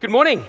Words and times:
Good 0.00 0.10
morning. 0.10 0.44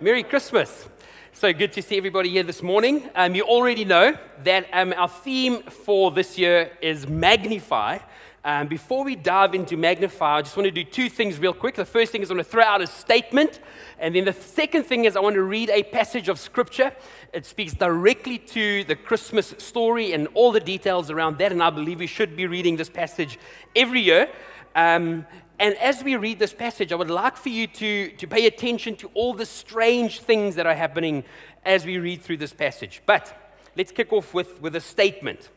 Merry 0.00 0.22
Christmas. 0.22 0.88
So 1.32 1.52
good 1.52 1.72
to 1.72 1.82
see 1.82 1.96
everybody 1.96 2.28
here 2.28 2.44
this 2.44 2.62
morning. 2.62 3.10
Um, 3.16 3.34
you 3.34 3.42
already 3.42 3.84
know 3.84 4.16
that 4.44 4.68
um, 4.72 4.94
our 4.96 5.08
theme 5.08 5.64
for 5.64 6.12
this 6.12 6.38
year 6.38 6.70
is 6.80 7.08
Magnify. 7.08 7.98
Um, 8.44 8.68
before 8.68 9.02
we 9.02 9.16
dive 9.16 9.56
into 9.56 9.76
Magnify, 9.76 10.36
I 10.36 10.42
just 10.42 10.56
want 10.56 10.66
to 10.66 10.70
do 10.70 10.84
two 10.84 11.08
things 11.08 11.40
real 11.40 11.52
quick. 11.52 11.74
The 11.74 11.84
first 11.84 12.12
thing 12.12 12.22
is 12.22 12.30
I 12.30 12.34
want 12.34 12.46
to 12.46 12.52
throw 12.52 12.62
out 12.62 12.80
a 12.80 12.86
statement. 12.86 13.58
And 13.98 14.14
then 14.14 14.26
the 14.26 14.32
second 14.32 14.84
thing 14.84 15.06
is 15.06 15.16
I 15.16 15.20
want 15.20 15.34
to 15.34 15.42
read 15.42 15.68
a 15.68 15.82
passage 15.82 16.28
of 16.28 16.38
Scripture. 16.38 16.92
It 17.32 17.44
speaks 17.44 17.74
directly 17.74 18.38
to 18.38 18.84
the 18.84 18.94
Christmas 18.94 19.56
story 19.58 20.12
and 20.12 20.28
all 20.34 20.52
the 20.52 20.60
details 20.60 21.10
around 21.10 21.38
that. 21.38 21.50
And 21.50 21.60
I 21.60 21.70
believe 21.70 21.98
we 21.98 22.06
should 22.06 22.36
be 22.36 22.46
reading 22.46 22.76
this 22.76 22.88
passage 22.88 23.40
every 23.74 24.02
year. 24.02 24.30
Um, 24.76 25.26
and 25.62 25.76
as 25.76 26.02
we 26.02 26.16
read 26.16 26.40
this 26.40 26.52
passage, 26.52 26.90
I 26.90 26.96
would 26.96 27.08
like 27.08 27.36
for 27.36 27.48
you 27.48 27.68
to, 27.68 28.10
to 28.10 28.26
pay 28.26 28.46
attention 28.46 28.96
to 28.96 29.08
all 29.14 29.32
the 29.32 29.46
strange 29.46 30.18
things 30.18 30.56
that 30.56 30.66
are 30.66 30.74
happening 30.74 31.22
as 31.64 31.86
we 31.86 31.98
read 31.98 32.20
through 32.20 32.38
this 32.38 32.52
passage. 32.52 33.00
But 33.06 33.32
let's 33.76 33.92
kick 33.92 34.12
off 34.12 34.34
with, 34.34 34.60
with 34.60 34.74
a 34.74 34.80
statement. 34.80 35.50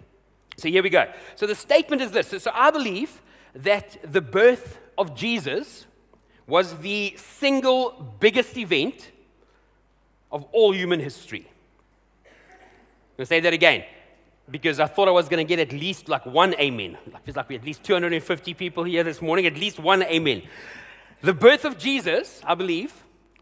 So 0.58 0.70
here 0.70 0.84
we 0.84 0.91
go. 0.91 1.12
So 1.36 1.48
the 1.48 1.55
statement 1.55 2.04
is 2.04 2.12
this. 2.12 2.44
So 2.44 2.52
I 2.54 2.70
believe 2.70 3.20
that 3.55 3.98
the 4.04 4.22
birth 4.22 4.77
of 4.96 5.16
Jesus 5.16 5.88
was 6.46 6.77
the 6.77 7.16
single 7.18 8.16
biggest 8.20 8.55
event 8.58 9.10
of 10.32 10.44
all 10.52 10.72
human 10.72 10.99
history. 10.99 11.48
I'm 11.48 13.18
going 13.18 13.24
to 13.24 13.26
say 13.26 13.40
that 13.40 13.54
again 13.54 13.85
because 14.49 14.80
I 14.80 14.85
thought 14.85 15.08
I 15.08 15.12
was 15.12 15.27
going 15.27 15.45
to 15.45 15.48
get 15.48 15.59
at 15.59 15.73
least 15.73 16.08
like 16.08 16.26
one 16.26 16.54
amen. 16.59 16.98
Like, 17.12 17.23
feels 17.23 17.38
like 17.38 17.49
we 17.49 17.55
at 17.55 17.66
least 17.66 17.84
250 17.84 18.54
people 18.54 18.84
here 18.84 19.04
this 19.04 19.21
morning, 19.21 19.45
at 19.45 19.55
least 19.55 19.80
one 19.80 20.04
amen. 20.04 20.44
The 21.21 21.34
birth 21.34 21.66
of 21.66 21.77
Jesus, 21.77 22.41
I 22.44 22.55
believe, 22.55 22.94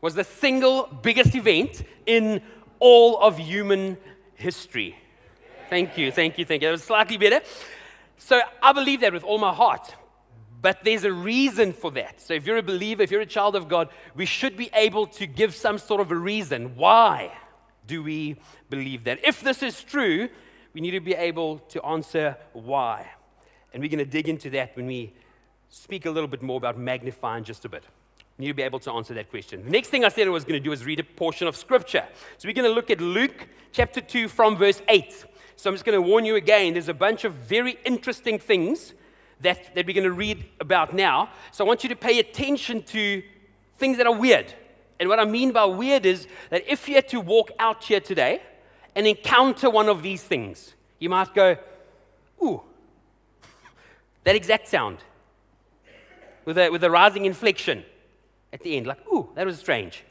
was 0.02 0.16
the 0.16 0.23
single 0.23 0.88
biggest 1.02 1.35
event 1.35 1.84
in 2.05 2.41
all 2.79 3.20
of 3.21 3.37
human 3.37 3.98
history. 4.35 4.98
Thank 5.70 5.98
you, 5.98 6.12
thank 6.12 6.37
you, 6.37 6.46
thank 6.46 6.62
you. 6.62 6.68
That 6.68 6.74
was 6.74 6.84
slightly 6.84 7.18
better. 7.18 7.41
So 8.18 8.40
I 8.62 8.74
believe 8.74 9.01
that 9.01 9.12
with 9.12 9.24
all 9.24 9.37
my 9.37 9.54
heart. 9.54 9.96
But 10.62 10.85
there's 10.85 11.04
a 11.04 11.12
reason 11.12 11.74
for 11.74 11.91
that. 11.91 12.21
So 12.21 12.34
if 12.34 12.46
you're 12.46 12.57
a 12.57 12.63
believer, 12.63 13.04
if 13.04 13.12
you're 13.12 13.20
a 13.20 13.26
child 13.26 13.55
of 13.57 13.68
God, 13.68 13.90
we 14.15 14.26
should 14.26 14.55
be 14.55 14.70
able 14.74 15.07
to 15.07 15.27
give 15.27 15.54
some 15.54 15.77
sort 15.77 15.99
of 15.99 16.09
a 16.09 16.15
reason. 16.15 16.77
Why 16.77 17.34
do 17.85 18.01
we 18.01 18.37
believe 18.70 19.04
that? 19.04 19.20
If 19.26 19.41
this 19.41 19.62
is 19.62 19.84
true, 19.84 20.29
we 20.74 20.82
need 20.82 20.91
to 20.91 20.99
be 20.99 21.13
able 21.13 21.60
to 21.60 21.84
answer 21.84 22.35
why. 22.54 23.10
And 23.74 23.82
we're 23.82 23.90
going 23.90 23.99
to 23.99 24.05
dig 24.05 24.29
into 24.29 24.49
that 24.52 24.76
when 24.76 24.88
we 24.88 25.13
speak 25.70 26.05
a 26.05 26.12
little 26.12 26.27
bit 26.27 26.41
more 26.41 26.57
about 26.57 26.77
magnifying 26.77 27.43
just 27.43 27.65
a 27.65 27.70
bit. 27.70 27.84
We 28.38 28.46
need 28.46 28.52
to 28.52 28.55
be 28.55 28.63
able 28.63 28.80
to 28.80 28.91
answer 28.91 29.13
that 29.13 29.30
question. 29.30 29.63
The 29.63 29.71
next 29.71 29.90
thing 29.90 30.04
I 30.04 30.10
said 30.10 30.27
I 30.27 30.32
was 30.32 30.43
going 30.43 30.60
to 30.60 30.63
do 30.63 30.71
is 30.71 30.85
read 30.85 30.99
a 30.99 31.04
portion 31.04 31.48
of 31.48 31.55
scripture. 31.55 32.05
So 32.38 32.48
we're 32.48 32.54
going 32.54 32.70
to 32.70 32.74
look 32.74 32.90
at 32.90 32.99
Luke 32.99 33.48
chapter 33.71 34.02
2 34.02 34.27
from 34.27 34.57
verse 34.57 34.82
8. 34.88 35.26
So 35.55 35.70
I'm 35.70 35.76
just 35.76 35.85
going 35.85 36.02
to 36.02 36.07
warn 36.07 36.26
you 36.26 36.35
again 36.35 36.74
there's 36.74 36.90
a 36.90 36.93
bunch 36.93 37.26
of 37.26 37.34
very 37.34 37.77
interesting 37.85 38.40
things 38.40 38.93
that, 39.41 39.76
that 39.76 39.85
we're 39.85 39.93
going 39.93 40.04
to 40.04 40.12
read 40.12 40.46
about 40.60 40.93
now. 40.93 41.30
So 41.52 41.63
I 41.63 41.68
want 41.68 41.84
you 41.84 41.90
to 41.90 41.96
pay 41.96 42.20
attention 42.20 42.82
to 42.84 43.21
things 43.77 43.98
that 43.98 44.08
are 44.08 44.15
weird. 44.15 44.54
And 44.99 45.10
what 45.10 45.20
I 45.20 45.26
mean 45.26 45.52
by 45.52 45.65
weird 45.65 46.05
is 46.05 46.27
that 46.49 46.63
if 46.68 46.87
you 46.87 46.96
had 46.96 47.08
to 47.10 47.20
walk 47.20 47.52
out 47.60 47.84
here 47.84 47.99
today, 47.99 48.41
and 48.96 49.08
encounter 49.08 49.70
one 49.70 49.90
of 49.90 50.04
these 50.04 50.24
things, 50.24 50.74
you 50.99 51.10
might 51.10 51.34
go, 51.34 51.58
ooh, 52.44 52.62
that 54.24 54.36
exact 54.36 54.68
sound 54.68 54.99
with 56.46 56.58
a, 56.58 56.70
with 56.70 56.84
a 56.84 56.91
rising 56.91 57.26
inflection 57.26 57.84
at 58.52 58.62
the 58.62 58.77
end, 58.77 58.86
like, 58.88 58.99
ooh, 59.08 59.30
that 59.36 59.46
was 59.46 59.60
strange. 59.60 60.04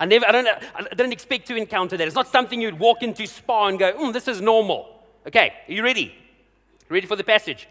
I, 0.00 0.06
never, 0.06 0.26
I, 0.26 0.32
don't, 0.32 0.48
I 0.74 0.94
don't 0.94 1.12
expect 1.12 1.46
to 1.48 1.56
encounter 1.56 1.96
that. 1.96 2.06
It's 2.06 2.16
not 2.16 2.26
something 2.26 2.60
you'd 2.60 2.78
walk 2.78 3.02
into 3.02 3.26
spa 3.26 3.68
and 3.68 3.78
go, 3.78 3.92
mm, 3.92 4.12
this 4.12 4.26
is 4.26 4.40
normal. 4.40 5.04
Okay, 5.26 5.52
are 5.68 5.72
you 5.72 5.84
ready? 5.84 6.14
Ready 6.88 7.06
for 7.06 7.16
the 7.16 7.24
passage? 7.24 7.68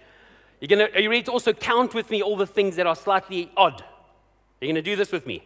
You're 0.60 0.68
gonna, 0.68 0.90
are 0.94 1.00
you 1.00 1.10
ready 1.10 1.24
to 1.24 1.32
also 1.32 1.54
count 1.54 1.94
with 1.94 2.10
me 2.10 2.22
all 2.22 2.38
the 2.38 2.46
things 2.46 2.76
that 2.76 2.86
are 2.88 2.96
slightly 2.96 3.52
odd? 3.58 3.84
Are 4.62 4.66
you 4.66 4.74
going 4.74 4.84
to 4.84 4.92
do 4.92 4.96
this 4.96 5.12
with 5.12 5.26
me? 5.26 5.44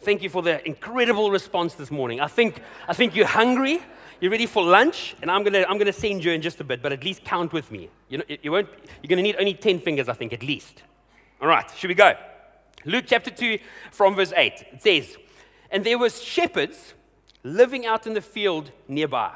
Thank 0.00 0.22
you 0.22 0.30
for 0.30 0.42
the 0.42 0.66
incredible 0.66 1.30
response 1.30 1.74
this 1.74 1.90
morning. 1.90 2.20
I 2.20 2.26
think, 2.26 2.62
I 2.88 2.94
think 2.94 3.14
you're 3.14 3.26
hungry. 3.26 3.82
You're 4.20 4.30
ready 4.30 4.46
for 4.46 4.62
lunch, 4.62 5.16
and 5.20 5.30
I'm 5.30 5.42
gonna, 5.42 5.64
I'm 5.68 5.76
gonna 5.76 5.92
send 5.92 6.24
you 6.24 6.32
in 6.32 6.40
just 6.40 6.60
a 6.60 6.64
bit, 6.64 6.80
but 6.80 6.92
at 6.92 7.04
least 7.04 7.24
count 7.24 7.52
with 7.52 7.70
me. 7.70 7.90
You, 8.08 8.18
know, 8.18 8.24
you 8.42 8.52
won't, 8.52 8.68
you're 9.02 9.08
gonna 9.08 9.22
need 9.22 9.36
only 9.38 9.54
10 9.54 9.80
fingers, 9.80 10.08
I 10.08 10.12
think, 10.12 10.32
at 10.32 10.42
least. 10.42 10.82
All 11.40 11.48
right, 11.48 11.68
should 11.76 11.88
we 11.88 11.94
go? 11.94 12.14
Luke 12.84 13.04
chapter 13.08 13.30
2, 13.30 13.58
from 13.90 14.14
verse 14.14 14.32
8. 14.36 14.52
It 14.72 14.82
says, 14.82 15.16
And 15.70 15.84
there 15.84 15.98
was 15.98 16.22
shepherds 16.22 16.94
living 17.42 17.86
out 17.86 18.06
in 18.06 18.14
the 18.14 18.20
field 18.20 18.70
nearby, 18.88 19.32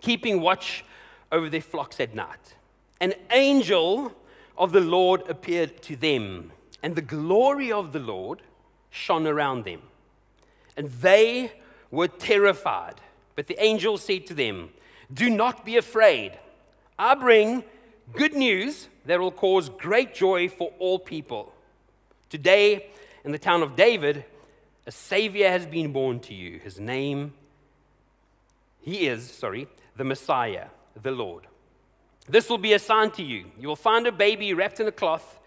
keeping 0.00 0.40
watch 0.40 0.84
over 1.30 1.48
their 1.48 1.60
flocks 1.60 2.00
at 2.00 2.14
night. 2.14 2.56
An 3.00 3.14
angel 3.30 4.12
of 4.56 4.72
the 4.72 4.80
Lord 4.80 5.28
appeared 5.28 5.82
to 5.82 5.96
them, 5.96 6.52
and 6.82 6.94
the 6.94 7.02
glory 7.02 7.70
of 7.70 7.92
the 7.92 7.98
Lord 7.98 8.42
shone 8.90 9.26
around 9.26 9.64
them. 9.64 9.82
And 10.76 10.88
they 10.88 11.52
were 11.90 12.08
terrified. 12.08 13.00
But 13.40 13.46
the 13.46 13.64
angel 13.64 13.96
said 13.96 14.26
to 14.26 14.34
them, 14.34 14.68
Do 15.10 15.30
not 15.30 15.64
be 15.64 15.78
afraid. 15.78 16.32
I 16.98 17.14
bring 17.14 17.64
good 18.12 18.34
news 18.34 18.86
that 19.06 19.18
will 19.18 19.30
cause 19.30 19.70
great 19.70 20.12
joy 20.12 20.50
for 20.50 20.74
all 20.78 20.98
people. 20.98 21.50
Today, 22.28 22.90
in 23.24 23.32
the 23.32 23.38
town 23.38 23.62
of 23.62 23.76
David, 23.76 24.26
a 24.86 24.92
Savior 24.92 25.48
has 25.48 25.64
been 25.64 25.90
born 25.90 26.20
to 26.20 26.34
you. 26.34 26.58
His 26.58 26.78
name, 26.78 27.32
he 28.82 29.06
is, 29.06 29.30
sorry, 29.30 29.68
the 29.96 30.04
Messiah, 30.04 30.66
the 31.02 31.10
Lord. 31.10 31.46
This 32.28 32.50
will 32.50 32.58
be 32.58 32.74
a 32.74 32.78
sign 32.78 33.10
to 33.12 33.22
you. 33.22 33.46
You 33.58 33.68
will 33.68 33.74
find 33.74 34.06
a 34.06 34.12
baby 34.12 34.52
wrapped 34.52 34.80
in 34.80 34.86
a 34.86 34.92
cloth 34.92 35.40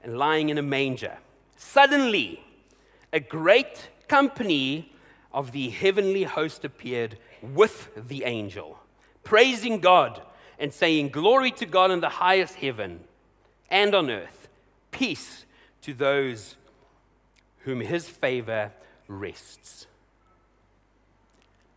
and 0.00 0.16
lying 0.16 0.48
in 0.48 0.58
a 0.58 0.62
manger. 0.62 1.18
Suddenly, 1.56 2.40
a 3.12 3.18
great 3.18 3.88
company 4.06 4.92
of 5.32 5.52
the 5.52 5.70
heavenly 5.70 6.24
host 6.24 6.64
appeared 6.64 7.18
with 7.42 7.90
the 8.08 8.24
angel, 8.24 8.78
praising 9.24 9.80
God 9.80 10.22
and 10.58 10.72
saying, 10.72 11.08
Glory 11.08 11.50
to 11.52 11.66
God 11.66 11.90
in 11.90 12.00
the 12.00 12.08
highest 12.08 12.54
heaven 12.54 13.00
and 13.70 13.94
on 13.94 14.10
earth, 14.10 14.48
peace 14.90 15.44
to 15.82 15.92
those 15.94 16.56
whom 17.60 17.80
his 17.80 18.08
favor 18.08 18.72
rests. 19.08 19.86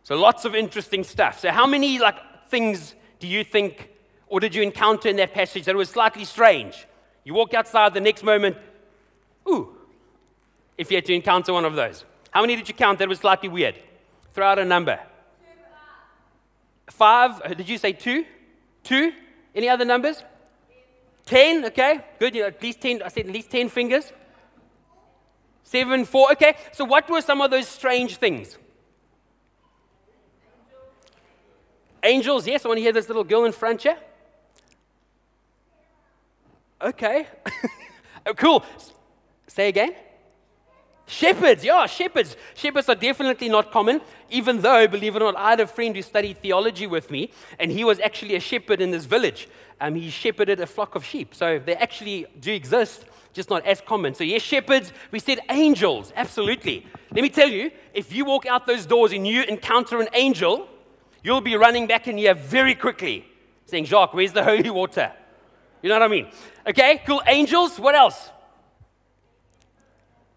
So 0.02 0.14
lots 0.16 0.44
of 0.44 0.54
interesting 0.54 1.02
stuff. 1.02 1.40
So 1.40 1.50
how 1.50 1.66
many 1.66 1.98
like 1.98 2.48
things 2.48 2.94
do 3.18 3.26
you 3.26 3.42
think 3.42 3.90
or 4.28 4.40
did 4.40 4.54
you 4.54 4.62
encounter 4.62 5.08
in 5.08 5.16
that 5.16 5.34
passage 5.34 5.64
that 5.64 5.74
was 5.74 5.88
slightly 5.88 6.24
strange? 6.24 6.86
You 7.24 7.34
walk 7.34 7.54
outside 7.54 7.94
the 7.94 8.00
next 8.00 8.22
moment, 8.22 8.56
ooh, 9.48 9.74
if 10.78 10.90
you 10.90 10.96
had 10.96 11.04
to 11.06 11.14
encounter 11.14 11.52
one 11.52 11.64
of 11.64 11.74
those. 11.74 12.04
How 12.30 12.40
many 12.40 12.56
did 12.56 12.68
you 12.68 12.74
count 12.74 12.98
that 12.98 13.08
was 13.08 13.20
slightly 13.20 13.48
weird? 13.48 13.76
Throw 14.34 14.46
out 14.46 14.58
a 14.58 14.64
number. 14.64 15.00
Five, 16.90 17.42
uh, 17.42 17.48
did 17.54 17.68
you 17.68 17.78
say 17.78 17.92
two? 17.92 18.24
Two? 18.84 19.12
Any 19.54 19.68
other 19.68 19.84
numbers? 19.84 20.22
Ten, 21.24 21.64
okay, 21.64 22.04
good. 22.18 22.34
You 22.34 22.42
know, 22.42 22.48
at 22.48 22.62
least 22.62 22.80
ten, 22.80 23.02
I 23.02 23.08
said 23.08 23.26
at 23.26 23.32
least 23.32 23.50
ten 23.50 23.68
fingers. 23.68 24.12
Seven, 25.64 26.04
four, 26.04 26.30
okay. 26.32 26.54
So, 26.72 26.84
what 26.84 27.10
were 27.10 27.20
some 27.20 27.40
of 27.40 27.50
those 27.50 27.66
strange 27.66 28.18
things? 28.18 28.56
Angels, 32.04 32.46
yes. 32.46 32.64
I 32.64 32.68
want 32.68 32.78
to 32.78 32.82
hear 32.82 32.92
this 32.92 33.08
little 33.08 33.24
girl 33.24 33.44
in 33.44 33.52
front 33.52 33.82
here. 33.82 33.98
Okay. 36.80 37.26
oh, 38.26 38.34
cool. 38.34 38.64
Say 39.48 39.68
again. 39.68 39.92
Shepherds, 41.08 41.64
yeah, 41.64 41.86
shepherds. 41.86 42.36
Shepherds 42.54 42.88
are 42.88 42.96
definitely 42.96 43.48
not 43.48 43.70
common, 43.70 44.00
even 44.28 44.60
though, 44.60 44.88
believe 44.88 45.14
it 45.14 45.22
or 45.22 45.32
not, 45.32 45.36
I 45.36 45.50
had 45.50 45.60
a 45.60 45.66
friend 45.66 45.94
who 45.94 46.02
studied 46.02 46.38
theology 46.38 46.88
with 46.88 47.12
me, 47.12 47.30
and 47.60 47.70
he 47.70 47.84
was 47.84 48.00
actually 48.00 48.34
a 48.34 48.40
shepherd 48.40 48.80
in 48.80 48.90
this 48.90 49.04
village. 49.04 49.48
Um, 49.80 49.94
he 49.94 50.10
shepherded 50.10 50.58
a 50.60 50.66
flock 50.66 50.96
of 50.96 51.04
sheep. 51.04 51.32
So 51.34 51.60
they 51.64 51.76
actually 51.76 52.26
do 52.40 52.52
exist, 52.52 53.04
just 53.32 53.50
not 53.50 53.64
as 53.64 53.80
common. 53.80 54.14
So, 54.14 54.24
yes, 54.24 54.42
shepherds. 54.42 54.92
We 55.12 55.20
said 55.20 55.40
angels, 55.48 56.12
absolutely. 56.16 56.84
Let 57.12 57.22
me 57.22 57.28
tell 57.28 57.48
you, 57.48 57.70
if 57.94 58.12
you 58.12 58.24
walk 58.24 58.46
out 58.46 58.66
those 58.66 58.84
doors 58.84 59.12
and 59.12 59.24
you 59.24 59.42
encounter 59.42 60.00
an 60.00 60.08
angel, 60.12 60.66
you'll 61.22 61.40
be 61.40 61.54
running 61.56 61.86
back 61.86 62.08
in 62.08 62.18
here 62.18 62.34
very 62.34 62.74
quickly, 62.74 63.26
saying, 63.66 63.84
Jacques, 63.84 64.12
where's 64.12 64.32
the 64.32 64.42
holy 64.42 64.70
water? 64.70 65.12
You 65.82 65.90
know 65.90 65.96
what 65.96 66.02
I 66.02 66.08
mean? 66.08 66.26
Okay, 66.66 67.00
cool. 67.06 67.22
Angels, 67.28 67.78
what 67.78 67.94
else? 67.94 68.30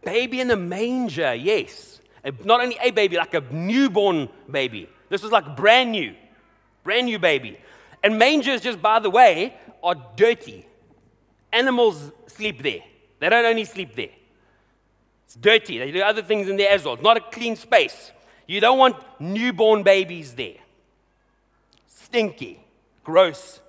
Baby 0.03 0.41
in 0.41 0.51
a 0.51 0.55
manger, 0.55 1.33
yes. 1.33 2.01
Not 2.43 2.61
only 2.61 2.77
a 2.81 2.91
baby, 2.91 3.17
like 3.17 3.33
a 3.33 3.41
newborn 3.51 4.29
baby. 4.49 4.89
This 5.09 5.23
was 5.23 5.31
like 5.31 5.55
brand 5.55 5.91
new, 5.91 6.15
brand 6.83 7.05
new 7.05 7.19
baby. 7.19 7.57
And 8.03 8.17
mangers, 8.17 8.61
just 8.61 8.81
by 8.81 8.99
the 8.99 9.09
way, 9.09 9.55
are 9.83 9.95
dirty. 10.15 10.65
Animals 11.51 12.11
sleep 12.27 12.61
there. 12.61 12.81
They 13.19 13.29
don't 13.29 13.45
only 13.45 13.65
sleep 13.65 13.95
there. 13.95 14.11
It's 15.25 15.35
dirty. 15.35 15.77
They 15.77 15.91
do 15.91 16.01
other 16.01 16.21
things 16.21 16.47
in 16.47 16.57
there 16.57 16.71
as 16.71 16.83
well. 16.83 16.93
It's 16.93 17.03
not 17.03 17.17
a 17.17 17.21
clean 17.21 17.55
space. 17.55 18.11
You 18.47 18.59
don't 18.59 18.77
want 18.77 18.95
newborn 19.19 19.83
babies 19.83 20.33
there. 20.33 20.55
Stinky, 21.87 22.59
gross, 23.03 23.59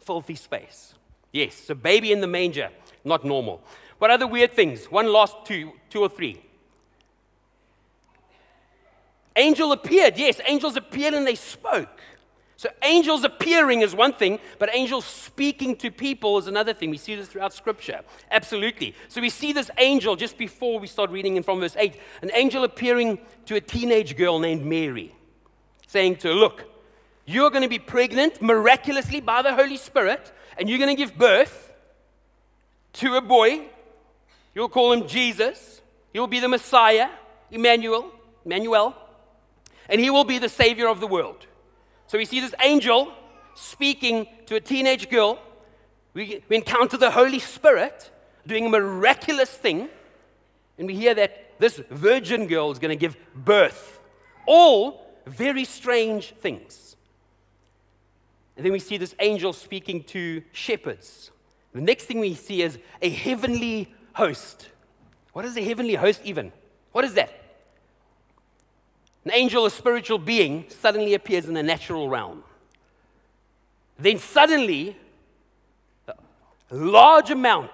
filthy 0.00 0.34
space. 0.34 0.94
Yes, 1.32 1.54
so 1.54 1.74
baby 1.74 2.12
in 2.12 2.20
the 2.20 2.26
manger, 2.26 2.70
not 3.04 3.24
normal. 3.24 3.62
What 3.98 4.10
other 4.10 4.26
weird 4.26 4.52
things? 4.52 4.86
One 4.86 5.12
last 5.12 5.36
two, 5.44 5.72
two 5.90 6.00
or 6.00 6.08
three. 6.08 6.42
Angel 9.36 9.72
appeared. 9.72 10.16
Yes, 10.16 10.40
angels 10.46 10.76
appeared 10.76 11.14
and 11.14 11.26
they 11.26 11.34
spoke. 11.34 12.00
So, 12.58 12.70
angels 12.82 13.22
appearing 13.22 13.82
is 13.82 13.94
one 13.94 14.14
thing, 14.14 14.38
but 14.58 14.70
angels 14.72 15.04
speaking 15.04 15.76
to 15.76 15.90
people 15.90 16.38
is 16.38 16.46
another 16.46 16.72
thing. 16.72 16.88
We 16.88 16.96
see 16.96 17.14
this 17.14 17.28
throughout 17.28 17.52
Scripture. 17.52 18.00
Absolutely. 18.30 18.94
So, 19.08 19.20
we 19.20 19.28
see 19.28 19.52
this 19.52 19.70
angel 19.76 20.16
just 20.16 20.38
before 20.38 20.80
we 20.80 20.86
start 20.86 21.10
reading 21.10 21.36
in 21.36 21.42
from 21.42 21.60
verse 21.60 21.76
8 21.78 22.00
an 22.22 22.30
angel 22.32 22.64
appearing 22.64 23.18
to 23.44 23.56
a 23.56 23.60
teenage 23.60 24.16
girl 24.16 24.38
named 24.38 24.64
Mary, 24.64 25.14
saying 25.86 26.16
to 26.16 26.28
her, 26.28 26.34
Look, 26.34 26.64
you're 27.26 27.50
going 27.50 27.62
to 27.62 27.68
be 27.68 27.78
pregnant 27.78 28.40
miraculously 28.40 29.20
by 29.20 29.42
the 29.42 29.54
Holy 29.54 29.76
Spirit, 29.76 30.32
and 30.56 30.70
you're 30.70 30.78
going 30.78 30.96
to 30.96 31.00
give 31.00 31.18
birth 31.18 31.74
to 32.94 33.16
a 33.16 33.20
boy. 33.20 33.66
You'll 34.56 34.70
call 34.70 34.92
him 34.92 35.06
Jesus. 35.06 35.82
He'll 36.14 36.26
be 36.26 36.40
the 36.40 36.48
Messiah, 36.48 37.10
Emmanuel, 37.50 38.10
Emmanuel, 38.46 38.96
and 39.86 40.00
he 40.00 40.08
will 40.08 40.24
be 40.24 40.38
the 40.38 40.48
Savior 40.48 40.88
of 40.88 40.98
the 40.98 41.06
world. 41.06 41.46
So 42.06 42.16
we 42.16 42.24
see 42.24 42.40
this 42.40 42.54
angel 42.62 43.12
speaking 43.54 44.26
to 44.46 44.56
a 44.56 44.60
teenage 44.60 45.10
girl. 45.10 45.38
We, 46.14 46.42
we 46.48 46.56
encounter 46.56 46.96
the 46.96 47.10
Holy 47.10 47.38
Spirit 47.38 48.10
doing 48.46 48.64
a 48.64 48.70
miraculous 48.70 49.50
thing. 49.50 49.90
And 50.78 50.86
we 50.86 50.94
hear 50.94 51.14
that 51.14 51.58
this 51.58 51.76
virgin 51.90 52.46
girl 52.46 52.70
is 52.70 52.78
going 52.78 52.96
to 52.96 53.00
give 53.00 53.14
birth. 53.34 54.00
All 54.46 55.06
very 55.26 55.64
strange 55.64 56.34
things. 56.40 56.96
And 58.56 58.64
then 58.64 58.72
we 58.72 58.78
see 58.78 58.96
this 58.96 59.14
angel 59.20 59.52
speaking 59.52 60.02
to 60.04 60.42
shepherds. 60.52 61.30
The 61.74 61.82
next 61.82 62.04
thing 62.04 62.20
we 62.20 62.34
see 62.34 62.62
is 62.62 62.78
a 63.02 63.10
heavenly 63.10 63.92
host. 64.16 64.68
What 65.34 65.44
is 65.44 65.56
a 65.58 65.62
heavenly 65.62 65.94
host, 65.94 66.22
even? 66.24 66.50
What 66.92 67.04
is 67.04 67.12
that? 67.14 67.30
An 69.26 69.32
angel, 69.34 69.66
a 69.66 69.70
spiritual 69.70 70.18
being, 70.18 70.64
suddenly 70.68 71.12
appears 71.12 71.44
in 71.44 71.52
the 71.52 71.62
natural 71.62 72.08
realm. 72.08 72.42
Then 73.98 74.18
suddenly, 74.18 74.96
a 76.08 76.14
large 76.74 77.30
amount 77.30 77.70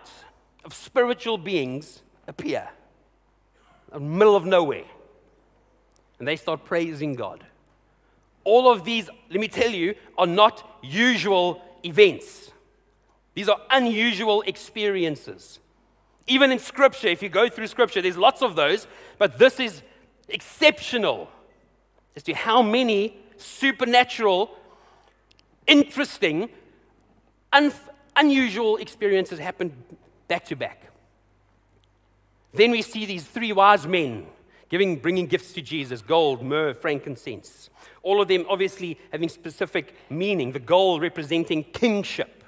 of 0.64 0.74
spiritual 0.74 1.38
beings 1.38 2.02
appear 2.26 2.68
in 3.94 3.98
the 3.98 4.00
middle 4.00 4.34
of 4.34 4.44
nowhere. 4.44 4.84
And 6.18 6.26
they 6.26 6.36
start 6.36 6.64
praising 6.64 7.14
God. 7.14 7.44
All 8.42 8.68
of 8.68 8.84
these, 8.84 9.08
let 9.30 9.38
me 9.38 9.46
tell 9.46 9.70
you, 9.70 9.94
are 10.18 10.26
not 10.26 10.80
usual 10.82 11.62
events. 11.84 12.50
These 13.34 13.48
are 13.48 13.60
unusual 13.70 14.42
experiences. 14.42 15.60
Even 16.32 16.50
in 16.50 16.58
Scripture, 16.58 17.08
if 17.08 17.22
you 17.22 17.28
go 17.28 17.50
through 17.50 17.66
Scripture, 17.66 18.00
there's 18.00 18.16
lots 18.16 18.40
of 18.40 18.56
those, 18.56 18.86
but 19.18 19.38
this 19.38 19.60
is 19.60 19.82
exceptional 20.30 21.28
as 22.16 22.22
to 22.22 22.32
how 22.32 22.62
many 22.62 23.18
supernatural, 23.36 24.50
interesting, 25.66 26.48
un- 27.52 27.70
unusual 28.16 28.78
experiences 28.78 29.38
happened 29.38 29.72
back 30.26 30.46
to 30.46 30.56
back. 30.56 30.90
Then 32.54 32.70
we 32.70 32.80
see 32.80 33.04
these 33.04 33.24
three 33.24 33.52
wise 33.52 33.86
men 33.86 34.24
giving, 34.70 34.96
bringing 34.96 35.26
gifts 35.26 35.52
to 35.52 35.60
Jesus 35.60 36.00
gold, 36.00 36.42
myrrh, 36.42 36.72
frankincense. 36.72 37.68
All 38.02 38.22
of 38.22 38.28
them 38.28 38.46
obviously 38.48 38.98
having 39.10 39.28
specific 39.28 39.94
meaning. 40.08 40.52
The 40.52 40.60
gold 40.60 41.02
representing 41.02 41.62
kingship 41.62 42.42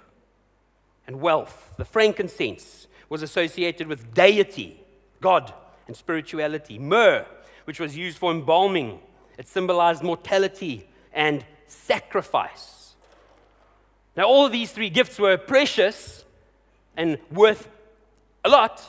and 1.07 1.21
wealth. 1.21 1.75
The 1.77 1.85
frankincense 1.85 2.87
was 3.09 3.23
associated 3.23 3.87
with 3.87 4.15
deity, 4.15 4.81
God, 5.21 5.53
and 5.87 5.97
spirituality. 5.97 6.79
Myrrh, 6.79 7.27
which 7.65 7.81
was 7.81 7.97
used 7.97 8.19
for 8.19 8.31
embalming 8.31 9.01
it 9.39 9.49
symbolized 9.49 10.03
mortality 10.03 10.87
and 11.13 11.45
sacrifice. 11.67 12.95
Now, 14.17 14.25
all 14.25 14.47
of 14.47 14.53
these 14.53 14.71
three 14.71 14.91
gifts 14.91 15.19
were 15.19 15.37
precious 15.37 16.25
and 16.97 17.19
worth 17.33 17.69
a 18.45 18.49
lot, 18.49 18.83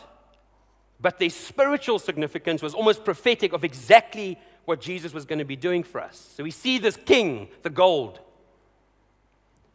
but 1.00 1.18
their 1.18 1.30
spiritual 1.30 1.98
significance 1.98 2.62
was 2.62 2.74
almost 2.74 3.04
prophetic 3.04 3.54
of 3.54 3.64
exactly 3.64 4.38
what 4.66 4.82
Jesus 4.82 5.14
was 5.14 5.26
going 5.26 5.40
to 5.40 5.46
be 5.46 5.56
doing 5.56 5.84
for 5.84 6.02
us. 6.02 6.34
So 6.36 6.44
we 6.44 6.52
see 6.52 6.78
this 6.78 6.98
king, 6.98 7.48
the 7.64 7.70
gold, 7.70 8.20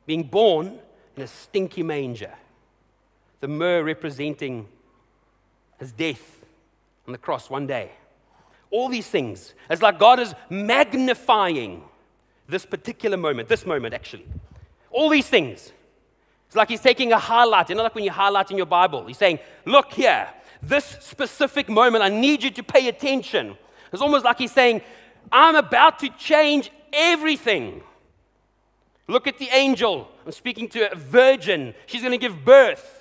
being 0.07 0.25
born 0.25 0.79
in 1.17 1.23
a 1.23 1.27
stinky 1.27 1.83
manger, 1.83 2.35
the 3.41 3.49
myrrh 3.49 3.83
representing 3.83 4.69
his 5.79 5.93
death 5.93 6.45
on 7.07 7.13
the 7.13 7.19
cross 7.19 7.51
one 7.51 7.67
day. 7.67 7.91
All 8.71 8.89
these 8.89 9.09
things. 9.09 9.55
It's 9.69 9.83
like 9.83 9.99
God 9.99 10.21
is 10.21 10.35
magnifying 10.49 11.83
this 12.47 12.67
particular 12.67 13.17
moment, 13.17 13.49
this 13.49 13.67
moment 13.67 13.95
actually. 13.95 14.27
All 14.91 15.09
these 15.09 15.27
things. 15.29 15.73
It's 16.47 16.57
like 16.57 16.69
He's 16.69 16.81
taking 16.81 17.13
a 17.13 17.19
highlight. 17.19 17.69
You 17.69 17.77
know, 17.77 17.83
like 17.83 17.95
when 17.95 18.05
you 18.05 18.11
highlight 18.11 18.51
in 18.51 18.57
your 18.57 18.67
Bible, 18.67 19.07
He's 19.07 19.19
saying, 19.19 19.39
Look 19.65 19.93
here, 19.93 20.29
this 20.63 20.85
specific 21.01 21.69
moment, 21.69 22.05
I 22.05 22.09
need 22.09 22.43
you 22.43 22.51
to 22.51 22.63
pay 22.63 22.89
attention. 22.89 23.57
It's 23.93 24.03
almost 24.03 24.25
like 24.25 24.39
He's 24.39 24.53
saying, 24.53 24.83
I'm 25.33 25.57
about 25.57 25.99
to 26.01 26.09
change 26.11 26.71
everything. 26.93 27.83
Look 29.09 29.27
at 29.27 29.39
the 29.39 29.49
angel. 29.53 30.09
I'm 30.25 30.33
speaking 30.33 30.69
to 30.71 30.93
a 30.93 30.95
virgin. 30.95 31.75
She's 31.87 32.03
going 32.03 32.13
to 32.13 32.19
give 32.19 32.45
birth 32.45 33.00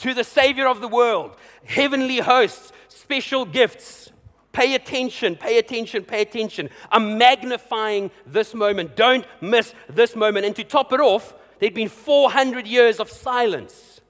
to 0.00 0.14
the 0.14 0.24
Savior 0.24 0.66
of 0.66 0.80
the 0.80 0.88
world, 0.88 1.36
heavenly 1.64 2.18
hosts, 2.18 2.72
special 2.88 3.44
gifts. 3.44 4.10
Pay 4.52 4.74
attention, 4.74 5.36
pay 5.36 5.58
attention, 5.58 6.02
pay 6.04 6.22
attention. 6.22 6.70
I'm 6.90 7.18
magnifying 7.18 8.10
this 8.26 8.52
moment. 8.52 8.96
Don't 8.96 9.24
miss 9.40 9.74
this 9.88 10.16
moment. 10.16 10.44
And 10.44 10.56
to 10.56 10.64
top 10.64 10.92
it 10.92 11.00
off, 11.00 11.34
there'd 11.58 11.74
been 11.74 11.88
400 11.88 12.66
years 12.66 12.98
of 12.98 13.08
silence. 13.10 14.00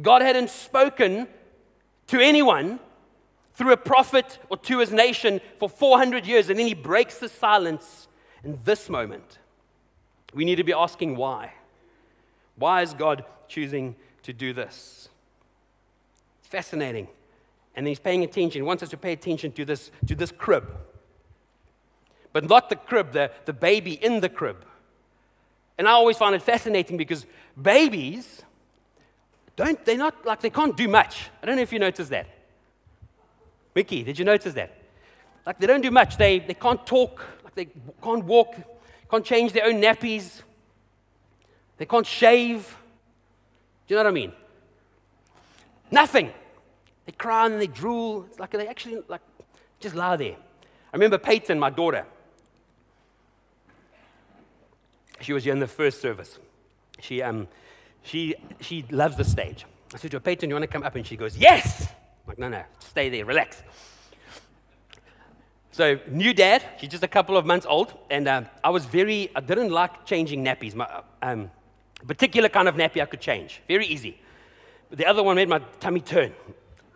God 0.00 0.22
hadn't 0.22 0.50
spoken 0.50 1.26
to 2.06 2.20
anyone 2.20 2.78
through 3.54 3.72
a 3.72 3.76
prophet 3.76 4.38
or 4.48 4.56
to 4.58 4.78
his 4.78 4.92
nation 4.92 5.40
for 5.58 5.68
400 5.68 6.24
years, 6.24 6.48
and 6.48 6.58
then 6.58 6.68
he 6.68 6.74
breaks 6.74 7.18
the 7.18 7.28
silence 7.28 8.06
in 8.44 8.60
this 8.64 8.88
moment. 8.88 9.38
We 10.32 10.44
need 10.44 10.56
to 10.56 10.64
be 10.64 10.72
asking 10.72 11.16
why. 11.16 11.54
Why 12.54 12.82
is 12.82 12.94
God 12.94 13.24
choosing 13.48 13.96
to 14.28 14.34
do 14.34 14.52
this? 14.52 15.08
It's 16.40 16.48
fascinating 16.48 17.08
and 17.74 17.86
he's 17.86 17.98
paying 17.98 18.22
attention. 18.22 18.60
He 18.60 18.62
wants 18.62 18.82
us 18.82 18.90
to 18.90 18.98
pay 18.98 19.12
attention 19.12 19.52
to 19.52 19.64
this, 19.64 19.90
to 20.06 20.14
this 20.14 20.30
crib. 20.30 20.68
But 22.34 22.44
not 22.44 22.68
the 22.68 22.76
crib, 22.76 23.12
the, 23.12 23.30
the 23.46 23.54
baby 23.54 23.92
in 23.92 24.20
the 24.20 24.28
crib. 24.28 24.66
And 25.78 25.88
I 25.88 25.92
always 25.92 26.18
find 26.18 26.34
it 26.34 26.42
fascinating 26.42 26.98
because 26.98 27.24
babies 27.60 28.42
don't, 29.56 29.82
they're 29.86 29.96
not 29.96 30.26
like, 30.26 30.40
they 30.40 30.50
can't 30.50 30.76
do 30.76 30.88
much. 30.88 31.30
I 31.42 31.46
don't 31.46 31.56
know 31.56 31.62
if 31.62 31.72
you 31.72 31.78
noticed 31.78 32.10
that. 32.10 32.26
Mickey, 33.74 34.02
did 34.02 34.18
you 34.18 34.26
notice 34.26 34.52
that? 34.54 34.76
Like, 35.46 35.58
they 35.58 35.66
don't 35.66 35.80
do 35.80 35.90
much. 35.90 36.18
They, 36.18 36.40
they 36.40 36.54
can't 36.54 36.86
talk, 36.86 37.24
like, 37.44 37.54
they 37.54 37.68
can't 38.02 38.24
walk, 38.24 38.56
can't 39.10 39.24
change 39.24 39.52
their 39.52 39.64
own 39.64 39.80
nappies, 39.80 40.42
they 41.78 41.86
can't 41.86 42.06
shave. 42.06 42.76
Do 43.88 43.94
you 43.94 43.96
know 43.96 44.04
what 44.04 44.10
I 44.10 44.14
mean? 44.14 44.32
Nothing. 45.90 46.30
They 47.06 47.12
cry 47.12 47.46
and 47.46 47.58
they 47.58 47.66
drool. 47.66 48.26
It's 48.28 48.38
like 48.38 48.50
they 48.50 48.68
actually 48.68 49.02
like 49.08 49.22
just 49.80 49.94
lie 49.94 50.16
there. 50.16 50.36
I 50.92 50.96
remember 50.96 51.16
Peyton, 51.16 51.58
my 51.58 51.70
daughter. 51.70 52.04
She 55.20 55.32
was 55.32 55.44
here 55.44 55.54
in 55.54 55.58
the 55.58 55.66
first 55.66 56.00
service. 56.00 56.38
She, 57.00 57.22
um, 57.22 57.48
she, 58.02 58.34
she 58.60 58.84
loves 58.90 59.16
the 59.16 59.24
stage. 59.24 59.64
I 59.94 59.96
said 59.96 60.10
to 60.12 60.16
her, 60.16 60.20
Peyton, 60.20 60.48
you 60.50 60.54
want 60.54 60.64
to 60.64 60.68
come 60.68 60.82
up? 60.82 60.94
And 60.94 61.06
she 61.06 61.16
goes, 61.16 61.36
Yes! 61.36 61.88
I'm 61.88 62.28
like, 62.28 62.38
no, 62.38 62.48
no, 62.48 62.62
stay 62.78 63.08
there, 63.08 63.24
relax. 63.24 63.62
So, 65.70 65.98
new 66.08 66.34
dad, 66.34 66.62
she's 66.78 66.90
just 66.90 67.04
a 67.04 67.08
couple 67.08 67.36
of 67.36 67.46
months 67.46 67.64
old, 67.64 67.94
and 68.10 68.28
um, 68.28 68.46
I 68.62 68.70
was 68.70 68.84
very, 68.84 69.30
I 69.34 69.40
didn't 69.40 69.70
like 69.70 70.04
changing 70.04 70.44
nappies. 70.44 70.74
My, 70.74 71.02
um, 71.22 71.50
particular 72.06 72.48
kind 72.48 72.68
of 72.68 72.76
nappy 72.76 73.02
I 73.02 73.06
could 73.06 73.20
change, 73.20 73.62
very 73.68 73.86
easy. 73.86 74.20
But 74.88 74.98
the 74.98 75.06
other 75.06 75.22
one 75.22 75.36
made 75.36 75.48
my 75.48 75.60
tummy 75.80 76.00
turn. 76.00 76.32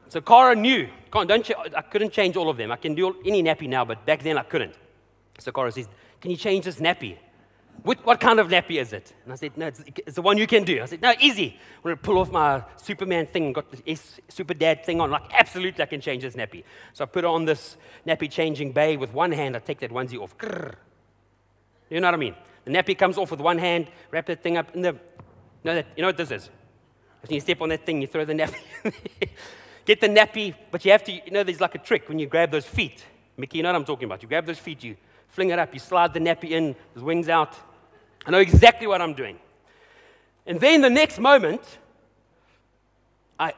So 0.08 0.20
Cara 0.20 0.54
knew. 0.54 0.88
Don't 1.10 1.44
ch- 1.44 1.52
I 1.76 1.82
couldn't 1.82 2.12
change 2.12 2.36
all 2.36 2.48
of 2.48 2.56
them. 2.56 2.70
I 2.70 2.76
can 2.76 2.94
do 2.94 3.16
any 3.24 3.42
nappy 3.42 3.68
now, 3.68 3.84
but 3.84 4.04
back 4.04 4.22
then 4.22 4.38
I 4.38 4.42
couldn't. 4.42 4.74
So 5.38 5.52
Cara 5.52 5.72
says, 5.72 5.88
Can 6.20 6.30
you 6.30 6.36
change 6.36 6.64
this 6.66 6.80
nappy? 6.80 7.16
What, 7.82 8.04
what 8.04 8.20
kind 8.20 8.38
of 8.38 8.48
nappy 8.48 8.80
is 8.80 8.92
it? 8.92 9.12
And 9.24 9.32
I 9.32 9.36
said, 9.36 9.56
No, 9.56 9.66
it's, 9.66 9.82
it's 10.06 10.14
the 10.16 10.22
one 10.22 10.38
you 10.38 10.46
can 10.46 10.64
do. 10.64 10.82
I 10.82 10.84
said, 10.84 11.02
No, 11.02 11.14
easy. 11.18 11.58
I'm 11.76 11.82
going 11.82 11.96
to 11.96 12.02
pull 12.02 12.18
off 12.18 12.30
my 12.30 12.62
Superman 12.76 13.26
thing, 13.26 13.52
got 13.52 13.70
the 13.70 13.82
S, 13.90 14.20
Super 14.28 14.54
Dad 14.54 14.84
thing 14.84 15.00
on. 15.00 15.10
Like, 15.10 15.32
absolutely, 15.32 15.82
I 15.82 15.86
can 15.86 16.00
change 16.00 16.22
this 16.22 16.36
nappy. 16.36 16.64
So 16.92 17.04
I 17.04 17.06
put 17.06 17.24
on 17.24 17.44
this 17.44 17.76
nappy 18.06 18.30
changing 18.30 18.72
bay 18.72 18.96
with 18.96 19.12
one 19.12 19.32
hand. 19.32 19.56
I 19.56 19.60
take 19.60 19.80
that 19.80 19.90
onesie 19.90 20.18
off. 20.18 20.36
Grrr. 20.36 20.74
You 21.92 22.00
know 22.00 22.06
what 22.06 22.14
I 22.14 22.18
mean? 22.18 22.34
The 22.64 22.70
nappy 22.70 22.96
comes 22.96 23.18
off 23.18 23.30
with 23.30 23.40
one 23.40 23.58
hand, 23.58 23.88
wrap 24.10 24.24
that 24.26 24.42
thing 24.42 24.56
up 24.56 24.74
in 24.74 24.80
the. 24.80 24.96
No, 25.62 25.74
that, 25.74 25.86
you 25.94 26.00
know 26.00 26.08
what 26.08 26.16
this 26.16 26.30
is? 26.30 26.48
When 27.20 27.34
you 27.34 27.40
step 27.40 27.60
on 27.60 27.68
that 27.68 27.84
thing, 27.84 28.00
you 28.00 28.06
throw 28.06 28.24
the 28.24 28.32
nappy. 28.32 28.56
Get 29.84 30.00
the 30.00 30.08
nappy, 30.08 30.54
but 30.70 30.84
you 30.84 30.92
have 30.92 31.04
to, 31.04 31.12
you 31.12 31.30
know, 31.30 31.42
there's 31.42 31.60
like 31.60 31.74
a 31.74 31.78
trick 31.78 32.08
when 32.08 32.18
you 32.18 32.26
grab 32.26 32.50
those 32.50 32.64
feet. 32.64 33.04
Mickey, 33.36 33.58
you 33.58 33.62
know 33.62 33.68
what 33.68 33.76
I'm 33.76 33.84
talking 33.84 34.06
about. 34.06 34.22
You 34.22 34.28
grab 34.28 34.46
those 34.46 34.58
feet, 34.58 34.82
you 34.82 34.96
fling 35.28 35.50
it 35.50 35.58
up, 35.58 35.74
you 35.74 35.80
slide 35.80 36.14
the 36.14 36.20
nappy 36.20 36.50
in, 36.50 36.74
the 36.94 37.02
wings 37.02 37.28
out, 37.28 37.54
I 38.24 38.30
know 38.30 38.38
exactly 38.38 38.86
what 38.86 39.02
I'm 39.02 39.14
doing. 39.14 39.38
And 40.46 40.60
then 40.60 40.80
the 40.80 40.90
next 40.90 41.18
moment, 41.18 41.62
I, 43.38 43.54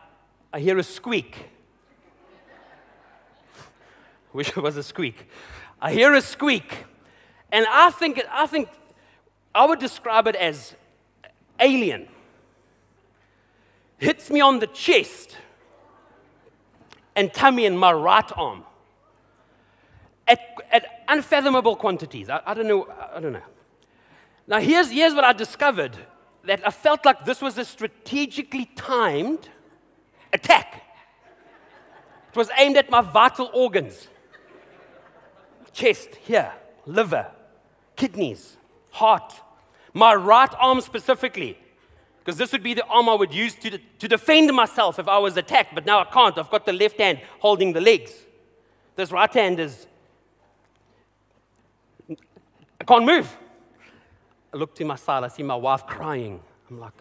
I 0.53 0.61
hear 0.61 0.79
a 0.79 0.83
squeak. 0.83 1.51
Wish 4.33 4.49
it 4.49 4.57
was 4.57 4.77
a 4.77 4.83
squeak. 4.83 5.29
I 5.81 5.93
hear 5.93 6.15
a 6.15 6.23
squeak. 6.23 6.85
And 7.55 7.67
I 7.71 7.91
think, 7.91 8.21
I 8.33 8.47
think 8.47 8.69
I 9.55 9.65
would 9.65 9.79
describe 9.79 10.27
it 10.27 10.35
as 10.35 10.75
alien. 11.61 12.09
Hits 13.97 14.29
me 14.29 14.41
on 14.41 14.59
the 14.59 14.67
chest 14.67 15.37
and 17.15 17.33
tummy 17.33 17.65
and 17.65 17.79
my 17.79 17.93
right 17.93 18.29
arm 18.37 18.65
at, 20.27 20.41
at 20.73 21.05
unfathomable 21.07 21.77
quantities. 21.77 22.29
I, 22.29 22.41
I 22.45 22.55
don't 22.55 22.67
know. 22.67 22.89
I 23.15 23.21
don't 23.21 23.33
know. 23.33 23.49
Now, 24.49 24.59
here's, 24.59 24.91
here's 24.91 25.15
what 25.15 25.23
I 25.23 25.33
discovered 25.33 25.97
that 26.43 26.67
I 26.67 26.73
felt 26.73 27.05
like 27.05 27.25
this 27.25 27.41
was 27.41 27.57
a 27.57 27.65
strategically 27.65 28.69
timed 28.75 29.49
attack. 30.33 30.83
It 32.31 32.37
was 32.37 32.51
aimed 32.59 32.79
at 32.79 32.91
my 32.91 33.01
vital 33.01 33.49
organs 33.55 34.09
chest, 35.73 36.17
here, 36.17 36.53
liver, 36.85 37.31
kidneys, 37.97 38.57
heart, 38.91 39.35
my 39.93 40.15
right 40.15 40.51
arm 40.59 40.81
specifically. 40.81 41.59
Because 42.19 42.39
this 42.39 42.53
would 42.53 42.63
be 42.63 42.73
the 42.73 42.85
arm 42.87 43.09
I 43.09 43.15
would 43.15 43.35
use 43.35 43.55
to, 43.57 43.79
to 43.99 44.09
defend 44.09 44.51
myself 44.55 44.99
if 44.99 45.09
I 45.09 45.19
was 45.19 45.37
attacked, 45.37 45.75
but 45.75 45.85
now 45.85 46.01
I 46.01 46.05
can't. 46.05 46.39
I've 46.39 46.51
got 46.51 46.65
the 46.65 46.73
left 46.73 46.99
hand 46.99 47.21
holding 47.39 47.75
the 47.75 47.83
legs. 47.83 48.13
This 48.97 49.13
right 49.13 49.33
hand 49.33 49.61
is. 49.61 49.87
I 52.11 52.85
can't 52.87 53.05
move. 53.05 53.37
I 54.53 54.57
look 54.57 54.75
to 54.77 54.85
my 54.85 54.97
side, 54.97 55.23
I 55.25 55.29
see 55.29 55.43
my 55.43 55.57
wife 55.57 55.87
crying. 55.87 56.41
I'm 56.71 56.81
like, 56.81 56.93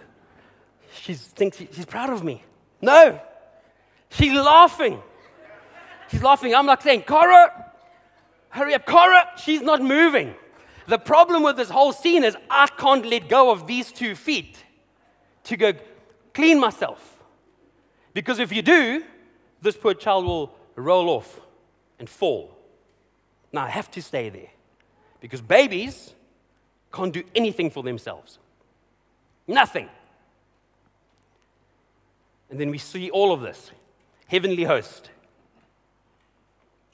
she 0.93 1.13
thinks 1.13 1.57
she's 1.57 1.85
proud 1.85 2.09
of 2.09 2.23
me. 2.23 2.43
No, 2.81 3.19
she's 4.09 4.33
laughing. 4.33 5.01
She's 6.09 6.21
laughing. 6.21 6.53
I'm 6.53 6.65
like 6.65 6.81
saying, 6.81 7.03
Cora, 7.03 7.71
hurry 8.49 8.73
up, 8.73 8.85
Cora. 8.85 9.29
She's 9.37 9.61
not 9.61 9.81
moving. 9.81 10.35
The 10.87 10.97
problem 10.97 11.43
with 11.43 11.55
this 11.57 11.69
whole 11.69 11.93
scene 11.93 12.23
is 12.23 12.35
I 12.49 12.67
can't 12.67 13.05
let 13.05 13.29
go 13.29 13.51
of 13.51 13.67
these 13.67 13.91
two 13.91 14.15
feet 14.15 14.63
to 15.45 15.57
go 15.57 15.73
clean 16.33 16.59
myself. 16.59 17.23
Because 18.13 18.39
if 18.39 18.51
you 18.51 18.61
do, 18.61 19.03
this 19.61 19.77
poor 19.77 19.93
child 19.93 20.25
will 20.25 20.55
roll 20.75 21.09
off 21.09 21.39
and 21.99 22.09
fall. 22.09 22.57
Now 23.51 23.63
I 23.63 23.69
have 23.69 23.89
to 23.91 24.01
stay 24.01 24.29
there. 24.29 24.49
Because 25.19 25.41
babies 25.41 26.13
can't 26.91 27.13
do 27.13 27.23
anything 27.33 27.69
for 27.69 27.81
themselves. 27.81 28.39
Nothing. 29.47 29.89
And 32.49 32.59
then 32.59 32.69
we 32.69 32.77
see 32.77 33.09
all 33.09 33.31
of 33.31 33.41
this 33.41 33.71
heavenly 34.27 34.63
host. 34.63 35.09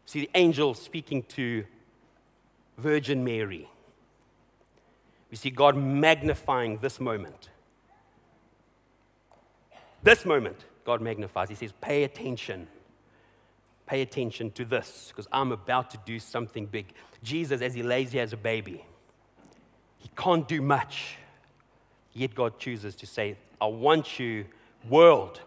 See 0.05 0.21
the 0.21 0.29
angel 0.35 0.73
speaking 0.73 1.23
to 1.23 1.65
Virgin 2.77 3.23
Mary. 3.23 3.69
We 5.29 5.37
see 5.37 5.49
God 5.49 5.77
magnifying 5.77 6.77
this 6.77 6.99
moment. 6.99 7.49
This 10.01 10.25
moment, 10.25 10.65
God 10.85 11.01
magnifies. 11.01 11.49
He 11.49 11.55
says, 11.55 11.73
Pay 11.81 12.03
attention. 12.03 12.67
Pay 13.85 14.01
attention 14.01 14.51
to 14.51 14.65
this 14.65 15.07
because 15.09 15.27
I'm 15.31 15.51
about 15.51 15.89
to 15.91 15.99
do 16.05 16.19
something 16.19 16.65
big. 16.67 16.93
Jesus, 17.23 17.61
as 17.61 17.73
he 17.73 17.83
lays 17.83 18.11
here 18.11 18.23
as 18.23 18.33
a 18.33 18.37
baby, 18.37 18.85
he 19.97 20.09
can't 20.15 20.47
do 20.47 20.61
much. 20.61 21.17
Yet 22.13 22.35
God 22.35 22.59
chooses 22.59 22.95
to 22.97 23.07
say, 23.07 23.37
I 23.59 23.65
want 23.65 24.19
you, 24.19 24.45
world, 24.87 25.41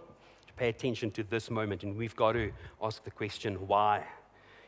to 0.46 0.52
pay 0.54 0.68
attention 0.68 1.10
to 1.12 1.22
this 1.22 1.50
moment. 1.50 1.82
And 1.82 1.96
we've 1.96 2.16
got 2.16 2.32
to 2.32 2.52
ask 2.82 3.02
the 3.04 3.10
question, 3.10 3.54
why? 3.66 4.04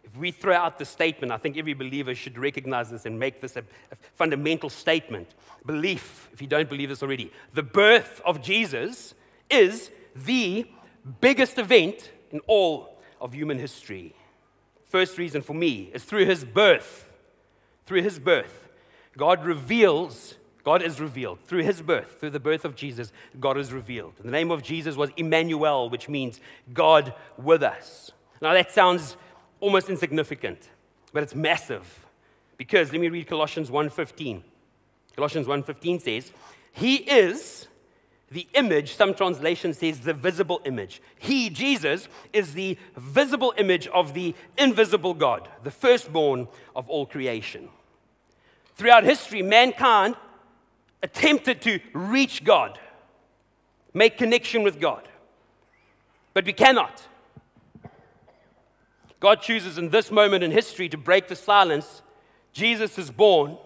If 0.04 0.16
we 0.16 0.30
throw 0.30 0.54
out 0.54 0.78
the 0.78 0.84
statement, 0.84 1.32
I 1.32 1.38
think 1.38 1.56
every 1.56 1.74
believer 1.74 2.14
should 2.14 2.38
recognize 2.38 2.90
this 2.90 3.06
and 3.06 3.18
make 3.18 3.40
this 3.40 3.56
a, 3.56 3.64
a, 3.90 3.96
fundamental 4.14 4.70
statement. 4.70 5.28
Belief, 5.66 6.28
if 6.32 6.40
you 6.40 6.46
don't 6.46 6.68
believe 6.68 6.90
this 6.90 7.02
already, 7.02 7.32
the 7.54 7.62
birth 7.62 8.20
of 8.24 8.42
Jesus 8.42 9.14
is 9.50 9.90
the 10.14 10.66
biggest 11.20 11.58
event 11.58 12.10
in 12.30 12.40
all 12.46 12.98
of 13.20 13.32
human 13.32 13.58
history. 13.58 14.14
First 14.86 15.18
reason 15.18 15.42
for 15.42 15.54
me 15.54 15.90
is 15.94 16.04
through 16.04 16.26
his 16.26 16.44
birth. 16.44 17.10
Through 17.86 18.02
his 18.02 18.18
birth. 18.18 18.68
God 19.16 19.44
reveals, 19.44 20.34
God 20.64 20.82
is 20.82 21.00
revealed 21.00 21.40
through 21.46 21.62
his 21.62 21.82
birth, 21.82 22.20
through 22.20 22.30
the 22.30 22.40
birth 22.40 22.64
of 22.64 22.76
Jesus, 22.76 23.12
God 23.40 23.58
is 23.58 23.72
revealed. 23.72 24.14
the 24.22 24.30
name 24.30 24.50
of 24.50 24.62
Jesus 24.62 24.96
was 24.96 25.10
Emmanuel, 25.16 25.88
which 25.88 26.08
means 26.08 26.40
God 26.72 27.14
with 27.38 27.62
us. 27.62 28.12
Now 28.40 28.52
that 28.52 28.70
sounds 28.72 29.16
almost 29.64 29.88
insignificant, 29.88 30.68
but 31.12 31.22
it's 31.22 31.34
massive. 31.34 32.06
Because 32.58 32.92
let 32.92 33.00
me 33.00 33.08
read 33.08 33.26
Colossians 33.26 33.70
1:15. 33.70 34.44
Colossians 35.16 35.46
1:15 35.46 35.98
says, 36.00 36.32
"He 36.72 36.96
is 36.96 37.68
the 38.30 38.46
image, 38.54 38.94
some 38.94 39.14
translation 39.14 39.72
says 39.72 40.00
the 40.00 40.12
visible 40.12 40.60
image. 40.64 41.00
He, 41.18 41.48
Jesus, 41.48 42.08
is 42.32 42.52
the 42.52 42.76
visible 42.96 43.54
image 43.56 43.86
of 43.86 44.12
the 44.12 44.34
invisible 44.58 45.14
God, 45.14 45.48
the 45.62 45.70
firstborn 45.70 46.48
of 46.74 46.88
all 46.88 47.06
creation. 47.06 47.70
Throughout 48.74 49.04
history, 49.04 49.40
mankind 49.40 50.16
attempted 51.02 51.62
to 51.62 51.80
reach 51.92 52.44
God, 52.44 52.78
make 53.92 54.18
connection 54.18 54.62
with 54.62 54.80
God. 54.80 55.08
But 56.32 56.44
we 56.44 56.52
cannot. 56.52 57.06
God 59.24 59.40
chooses 59.40 59.78
in 59.78 59.88
this 59.88 60.10
moment 60.10 60.44
in 60.44 60.50
history 60.50 60.86
to 60.90 60.98
break 60.98 61.28
the 61.28 61.34
silence. 61.34 62.02
Jesus 62.52 62.98
is 62.98 63.10
born, 63.10 63.56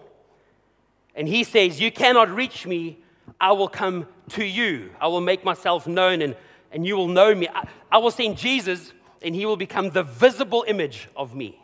and 1.13 1.27
he 1.27 1.43
says, 1.43 1.81
You 1.81 1.91
cannot 1.91 2.33
reach 2.33 2.65
me. 2.65 2.99
I 3.41 3.51
will 3.51 3.67
come 3.67 4.07
to 4.29 4.45
you. 4.45 4.91
I 5.01 5.07
will 5.07 5.19
make 5.19 5.43
myself 5.43 5.85
known, 5.85 6.21
and, 6.21 6.37
and 6.71 6.87
you 6.87 6.95
will 6.95 7.09
know 7.09 7.35
me. 7.35 7.49
I, 7.53 7.67
I 7.91 7.97
will 7.97 8.09
send 8.09 8.37
Jesus, 8.37 8.93
and 9.21 9.35
he 9.35 9.45
will 9.45 9.57
become 9.57 9.89
the 9.89 10.01
visible 10.01 10.63
image 10.65 11.09
of 11.13 11.35
me. 11.35 11.61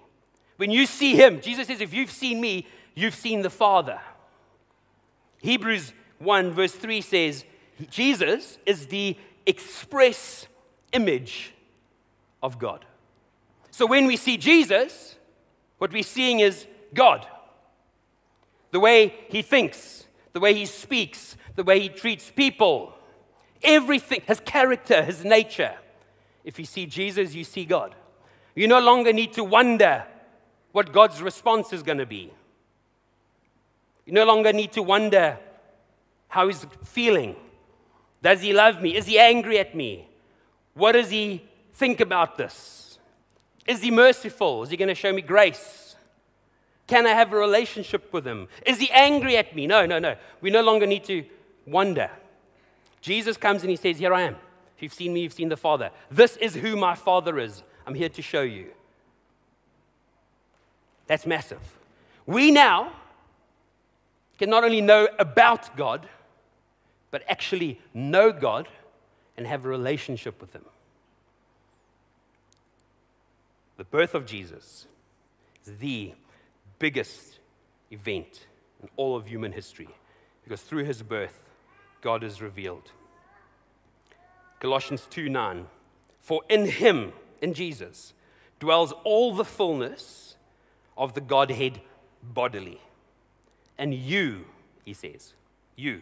When 0.58 0.72
you 0.72 0.88
see 0.88 1.16
him, 1.16 1.40
Jesus 1.40 1.68
says, 1.68 1.80
If 1.80 1.94
you've 1.94 2.12
seen 2.12 2.42
me, 2.42 2.68
you've 2.96 3.16
seen 3.16 3.44
the 3.44 3.50
Father. 3.50 4.02
Hebrews 5.38 5.94
1, 6.20 6.52
verse 6.52 6.74
3 6.74 7.00
says, 7.00 7.46
Jesus 7.90 8.58
is 8.66 8.88
the 8.88 9.16
express 9.46 10.48
image 10.92 11.54
of 12.44 12.60
God. 12.60 12.84
So 13.75 13.86
when 13.86 14.05
we 14.08 14.15
see 14.15 14.38
Jesus, 14.38 15.17
what 15.79 15.91
we're 15.91 16.01
seeing 16.01 16.39
is 16.39 16.65
God. 16.94 17.27
The 18.72 18.79
way 18.79 19.13
he 19.27 19.41
thinks, 19.41 20.05
the 20.32 20.39
way 20.39 20.53
he 20.53 20.65
speaks, 20.65 21.36
the 21.58 21.63
way 21.65 21.82
he 21.82 21.89
treats 21.89 22.32
people, 22.32 22.94
everything, 23.62 24.22
his 24.25 24.39
character, 24.39 25.03
his 25.03 25.25
nature. 25.25 25.74
If 26.46 26.58
you 26.58 26.63
see 26.63 26.86
Jesus, 26.86 27.36
you 27.36 27.44
see 27.44 27.65
God. 27.65 27.94
You 28.55 28.70
no 28.70 28.79
longer 28.79 29.12
need 29.12 29.34
to 29.34 29.44
wonder 29.44 30.05
what 30.72 30.94
God's 30.94 31.22
response 31.22 31.74
is 31.74 31.84
going 31.84 31.98
to 31.98 32.05
be. 32.05 32.32
You 34.05 34.13
no 34.13 34.24
longer 34.24 34.53
need 34.53 34.72
to 34.72 34.84
wonder 34.84 35.38
how 36.29 36.48
he's 36.48 36.65
feeling. 36.86 37.36
Does 38.22 38.41
he 38.41 38.53
love 38.53 38.82
me? 38.82 38.96
Is 38.96 39.05
he 39.05 39.20
angry 39.20 39.60
at 39.60 39.75
me? 39.75 40.08
What 40.75 40.94
does 40.94 41.10
he 41.10 41.44
think 41.74 42.00
about 42.00 42.38
this? 42.38 42.84
Is 43.65 43.81
he 43.81 43.91
merciful? 43.91 44.63
Is 44.63 44.69
he 44.69 44.77
going 44.77 44.89
to 44.89 44.95
show 44.95 45.12
me 45.12 45.22
grace? 45.22 45.95
Can 46.88 47.07
I 47.07 47.12
have 47.12 47.34
a 47.34 47.36
relationship 47.36 48.13
with 48.13 48.25
him? 48.25 48.48
Is 48.65 48.79
he 48.79 48.91
angry 48.91 49.38
at 49.38 49.55
me? 49.55 49.65
No, 49.65 49.86
no, 49.86 49.98
no. 49.98 50.15
We 50.41 50.51
no 50.51 50.62
longer 50.62 50.86
need 50.86 51.03
to 51.05 51.25
wonder. 51.65 52.12
Jesus 53.01 53.38
comes 53.38 53.62
and 53.62 53.69
he 53.69 53.75
says, 53.75 53.98
Here 53.98 54.13
I 54.13 54.24
am. 54.24 54.36
If 54.75 54.84
you've 54.84 54.93
seen 54.93 55.13
me, 55.13 55.22
you've 55.22 55.34
seen 55.34 55.50
the 55.50 55.57
Father. 55.57 55.89
This 56.12 56.38
is 56.38 56.55
who 56.55 56.75
my 56.75 56.95
Father 56.95 57.39
is. 57.39 57.63
I'm 57.88 57.95
here 57.95 58.10
to 58.10 58.22
show 58.22 58.41
you. 58.41 58.67
That's 61.07 61.25
massive. 61.25 61.62
We 62.25 62.51
now 62.51 62.91
can 64.38 64.50
not 64.50 64.63
only 64.63 64.81
know 64.81 65.07
about 65.17 65.75
God, 65.77 66.07
but 67.12 67.24
actually 67.29 67.79
know 67.93 68.31
God 68.31 68.67
and 69.38 69.48
have 69.48 69.65
a 69.65 69.69
relationship 69.69 70.41
with 70.41 70.53
Him. 70.53 70.65
The 73.77 73.84
birth 73.84 74.15
of 74.15 74.25
Jesus 74.25 74.88
is 75.65 75.77
the 75.77 76.13
biggest 76.79 77.39
event 77.91 78.48
in 78.82 78.89
all 78.96 79.15
of 79.15 79.27
human 79.27 79.51
history 79.51 79.89
because 80.44 80.62
through 80.62 80.86
his 80.86 81.01
birth, 81.01 81.41
God 82.01 82.24
is 82.24 82.41
revealed. 82.41 82.91
Colossians 84.60 85.08
2 85.10 85.29
9. 85.29 85.65
For 86.20 86.41
in 86.50 86.67
him, 86.67 87.13
in 87.41 87.53
Jesus, 87.53 88.13
dwells 88.60 88.94
all 89.03 89.36
the 89.36 89.46
fullness 89.46 90.38
of 90.98 91.13
the 91.13 91.22
Godhead 91.22 91.82
bodily. 92.24 92.79
And 93.77 93.94
you, 93.94 94.46
he 94.86 94.94
says, 94.94 95.34
you 95.75 96.01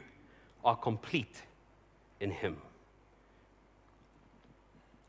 are 0.63 0.75
complete 0.75 1.41
in 2.19 2.31
him. 2.31 2.57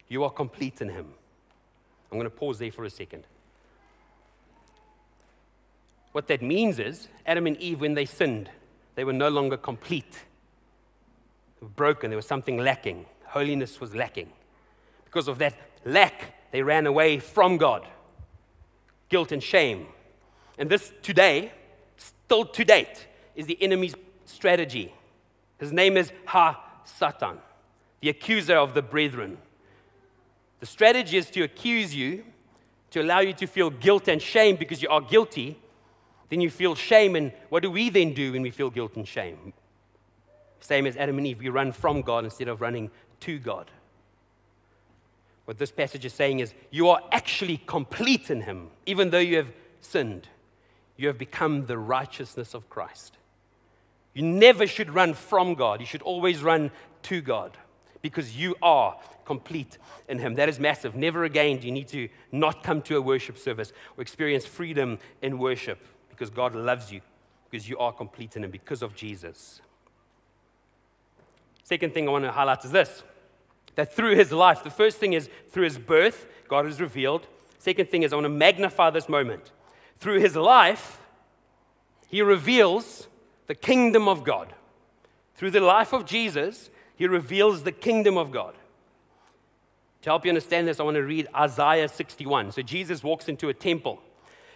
You 0.09 0.25
are 0.25 0.30
complete 0.30 0.80
in 0.80 0.88
him. 0.88 1.14
I'm 2.14 2.21
going 2.21 2.30
to 2.30 2.37
pause 2.37 2.61
there 2.61 2.71
for 2.71 2.85
a 2.85 2.90
second. 2.90 3.25
What 6.12 6.28
that 6.28 6.42
means 6.42 6.78
is 6.78 7.09
Adam 7.26 7.49
and 7.49 7.56
Eve, 7.56 7.80
when 7.80 7.94
they 7.94 8.04
sinned, 8.04 8.49
they 8.94 9.02
were 9.02 9.12
no 9.12 9.28
longer 9.28 9.56
complete. 9.56 10.12
They 11.59 11.62
were 11.62 11.71
broken. 11.71 12.11
There 12.11 12.16
was 12.16 12.25
something 12.25 12.56
lacking. 12.56 13.06
Holiness 13.25 13.80
was 13.80 13.97
lacking. 13.97 14.30
Because 15.04 15.26
of 15.26 15.38
that 15.40 15.56
lack, 15.85 16.52
they 16.52 16.62
ran 16.62 16.87
away 16.87 17.18
from 17.18 17.56
God. 17.56 17.85
Guilt 19.09 19.33
and 19.33 19.42
shame. 19.42 19.88
And 20.56 20.71
this 20.71 20.92
today, 21.02 21.50
still 21.97 22.44
to 22.44 22.64
date, 22.64 23.09
is 23.35 23.47
the 23.47 23.61
enemy's 23.61 23.97
strategy. 24.25 24.94
His 25.59 25.73
name 25.73 25.97
is 25.97 26.12
Ha 26.26 26.64
Satan, 26.85 27.38
the 28.00 28.11
accuser 28.11 28.54
of 28.54 28.73
the 28.75 28.83
brethren. 28.83 29.38
The 30.61 30.66
strategy 30.66 31.16
is 31.16 31.30
to 31.30 31.42
accuse 31.42 31.94
you, 31.94 32.25
to 32.90 33.02
allow 33.02 33.20
you 33.20 33.32
to 33.34 33.46
feel 33.46 33.70
guilt 33.70 34.08
and 34.08 34.23
shame 34.23 34.56
because 34.56 34.82
you 34.82 34.88
are 34.88 35.00
guilty. 35.00 35.58
Then 36.28 36.40
you 36.40 36.50
feel 36.50 36.75
shame, 36.75 37.16
and 37.16 37.32
what 37.49 37.62
do 37.62 37.70
we 37.70 37.90
then 37.90 38.14
do 38.14 38.32
when 38.32 38.42
we 38.42 38.50
feel 38.50 38.70
guilt 38.70 38.96
and 38.96 39.06
shame? 39.06 39.52
Same 40.61 40.87
as 40.87 40.96
Adam 40.96 41.18
and 41.18 41.26
Eve, 41.26 41.40
we 41.40 41.49
run 41.49 41.73
from 41.73 42.02
God 42.02 42.25
instead 42.25 42.49
of 42.49 42.61
running 42.61 42.90
to 43.20 43.38
God. 43.38 43.70
What 45.44 45.58
this 45.58 45.70
passage 45.70 46.04
is 46.04 46.14
saying 46.14 46.40
is, 46.40 46.54
you 46.70 46.88
are 46.88 47.02
actually 47.12 47.58
complete 47.66 48.30
in 48.30 48.42
Him, 48.42 48.70
even 48.87 49.11
though 49.11 49.18
you 49.18 49.37
have 49.37 49.52
sinned. 49.80 50.28
You 50.96 51.08
have 51.08 51.18
become 51.18 51.66
the 51.66 51.76
righteousness 51.76 52.54
of 52.54 52.70
Christ. 52.70 53.18
You 54.14 54.23
never 54.23 54.66
should 54.66 54.94
run 54.94 55.12
from 55.12 55.54
God, 55.54 55.80
you 55.80 55.87
should 55.87 56.02
always 56.02 56.42
run 56.42 56.70
to 57.02 57.20
God 57.20 57.58
because 58.04 58.37
you 58.37 58.54
are 58.61 58.99
complete 59.25 59.78
in 60.11 60.18
Him. 60.18 60.34
That 60.34 60.50
is 60.50 60.61
massive. 60.61 60.94
Never 60.94 61.25
again 61.25 61.56
do 61.56 61.66
you 61.66 61.73
need 61.73 61.88
to 61.88 62.11
not 62.30 62.62
come 62.62 62.82
to 62.82 62.99
a 62.99 63.00
worship 63.00 63.38
service 63.38 63.73
or 63.96 64.02
experience 64.02 64.44
freedom 64.44 64.99
in 65.23 65.38
worship 65.38 65.78
because 66.11 66.28
God 66.28 66.54
loves 66.54 66.92
you, 66.92 67.00
because 67.50 67.66
you 67.66 67.78
are 67.78 67.94
complete 67.94 68.37
in 68.37 68.44
Him, 68.44 68.50
because 68.50 68.82
of 68.82 68.94
Jesus. 68.94 69.62
Second 71.62 71.94
thing 71.94 72.06
I 72.06 72.12
want 72.12 72.26
to 72.26 72.30
highlight 72.30 72.62
is 72.66 72.73
this 72.73 73.02
that 73.75 73.94
through 73.94 74.16
His 74.16 74.30
life, 74.30 74.62
the 74.62 74.70
first 74.70 74.99
thing 74.99 75.14
is 75.14 75.30
through 75.49 75.64
His 75.64 75.78
birth, 75.78 76.26
God 76.46 76.66
is 76.66 76.82
revealed. 76.82 77.26
Second 77.58 77.88
thing 77.88 78.02
is 78.02 78.12
I 78.12 78.16
want 78.16 78.26
to 78.26 78.28
magnify 78.28 78.90
this 78.90 79.08
moment. 79.08 79.50
Through 79.99 80.20
His 80.20 80.37
life, 80.37 80.99
He 82.08 82.20
reveals 82.20 83.08
the 83.46 83.54
kingdom 83.54 84.08
of 84.08 84.25
God. 84.25 84.52
Through 85.37 85.52
the 85.52 85.61
life 85.61 85.94
of 85.94 86.04
Jesus, 86.04 86.68
he 86.97 87.07
reveals 87.07 87.63
the 87.63 87.73
kingdom 87.73 88.17
of 88.17 88.31
God. 88.31 88.55
To 90.03 90.11
help 90.11 90.25
you 90.25 90.31
understand 90.31 90.69
this, 90.69 90.81
I 90.81 90.83
want 90.83 90.97
to 90.97 91.03
read 91.03 91.29
Isaiah 91.35 91.89
61. 91.89 92.53
So 92.53 92.63
Jesus 92.63 93.03
walks 93.03 93.29
into 93.29 93.49
a 93.49 93.55
temple 93.55 94.01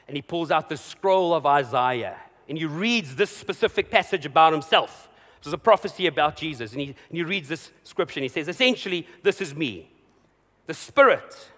and 0.07 0.17
he 0.17 0.23
pulls 0.23 0.51
out 0.51 0.69
the 0.69 0.77
scroll 0.77 1.35
of 1.35 1.47
Isaiah 1.47 2.19
and 2.49 2.59
he 2.59 2.65
reads 2.65 3.17
this 3.17 3.35
specific 3.35 3.91
passage 3.91 4.27
about 4.27 4.53
himself. 4.53 5.09
This 5.41 5.49
is 5.49 5.53
a 5.53 5.59
prophecy 5.59 6.07
about 6.07 6.37
Jesus. 6.37 6.73
And 6.73 6.81
he, 6.81 6.87
and 6.89 7.17
he 7.17 7.23
reads 7.23 7.49
this 7.49 7.71
scripture 7.85 8.21
and 8.21 8.25
he 8.25 8.29
says, 8.29 8.49
essentially, 8.49 9.07
this 9.23 9.41
is 9.41 9.55
me. 9.55 9.91
The 10.67 10.75
Spirit 10.75 11.51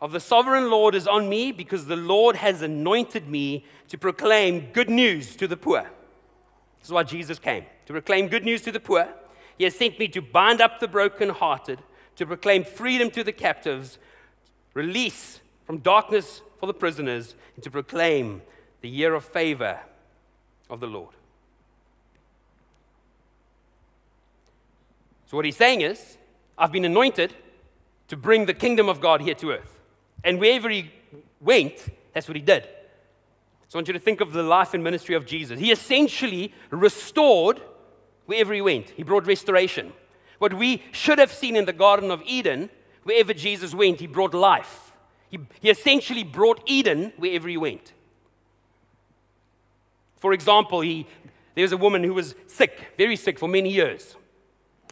of 0.00 0.12
the 0.12 0.20
sovereign 0.20 0.70
Lord 0.70 0.94
is 0.94 1.06
on 1.06 1.28
me 1.28 1.52
because 1.52 1.86
the 1.86 1.96
Lord 1.96 2.36
has 2.36 2.62
anointed 2.62 3.28
me 3.28 3.64
to 3.88 3.98
proclaim 3.98 4.72
good 4.72 4.90
news 4.90 5.36
to 5.36 5.46
the 5.46 5.56
poor. 5.56 5.82
This 6.80 6.88
is 6.88 6.92
why 6.92 7.02
Jesus 7.02 7.38
came 7.38 7.64
to 7.86 7.92
proclaim 7.92 8.28
good 8.28 8.44
news 8.44 8.62
to 8.62 8.72
the 8.72 8.80
poor 8.80 9.08
he 9.60 9.64
has 9.64 9.74
sent 9.74 9.98
me 9.98 10.08
to 10.08 10.22
bind 10.22 10.62
up 10.62 10.80
the 10.80 10.88
brokenhearted, 10.88 11.80
to 12.16 12.24
proclaim 12.24 12.64
freedom 12.64 13.10
to 13.10 13.22
the 13.22 13.30
captives, 13.30 13.98
release 14.72 15.40
from 15.66 15.80
darkness 15.80 16.40
for 16.58 16.66
the 16.66 16.72
prisoners, 16.72 17.34
and 17.54 17.62
to 17.64 17.70
proclaim 17.70 18.40
the 18.80 18.88
year 18.88 19.12
of 19.12 19.22
favor 19.22 19.78
of 20.70 20.80
the 20.80 20.86
Lord. 20.86 21.14
So, 25.26 25.36
what 25.36 25.44
he's 25.44 25.58
saying 25.58 25.82
is, 25.82 26.16
I've 26.56 26.72
been 26.72 26.86
anointed 26.86 27.34
to 28.08 28.16
bring 28.16 28.46
the 28.46 28.54
kingdom 28.54 28.88
of 28.88 28.98
God 28.98 29.20
here 29.20 29.34
to 29.34 29.50
earth. 29.50 29.78
And 30.24 30.40
wherever 30.40 30.70
he 30.70 30.90
went, 31.38 31.86
that's 32.14 32.28
what 32.28 32.36
he 32.36 32.42
did. 32.42 32.62
So, 33.68 33.76
I 33.76 33.80
want 33.80 33.88
you 33.88 33.92
to 33.92 34.00
think 34.00 34.22
of 34.22 34.32
the 34.32 34.42
life 34.42 34.72
and 34.72 34.82
ministry 34.82 35.16
of 35.16 35.26
Jesus. 35.26 35.60
He 35.60 35.70
essentially 35.70 36.54
restored 36.70 37.60
wherever 38.30 38.54
he 38.54 38.60
went. 38.60 38.90
He 38.90 39.02
brought 39.02 39.26
restoration. 39.26 39.92
What 40.38 40.54
we 40.54 40.84
should 40.92 41.18
have 41.18 41.32
seen 41.32 41.56
in 41.56 41.64
the 41.64 41.72
Garden 41.72 42.12
of 42.12 42.22
Eden, 42.24 42.70
wherever 43.02 43.34
Jesus 43.34 43.74
went, 43.74 43.98
he 43.98 44.06
brought 44.06 44.34
life. 44.34 44.92
He, 45.28 45.40
he 45.60 45.68
essentially 45.68 46.22
brought 46.22 46.62
Eden 46.64 47.12
wherever 47.16 47.48
he 47.48 47.56
went. 47.56 47.92
For 50.18 50.32
example, 50.32 50.80
he, 50.80 51.08
there 51.56 51.64
was 51.64 51.72
a 51.72 51.76
woman 51.76 52.04
who 52.04 52.14
was 52.14 52.36
sick, 52.46 52.92
very 52.96 53.16
sick 53.16 53.36
for 53.36 53.48
many 53.48 53.72
years. 53.72 54.14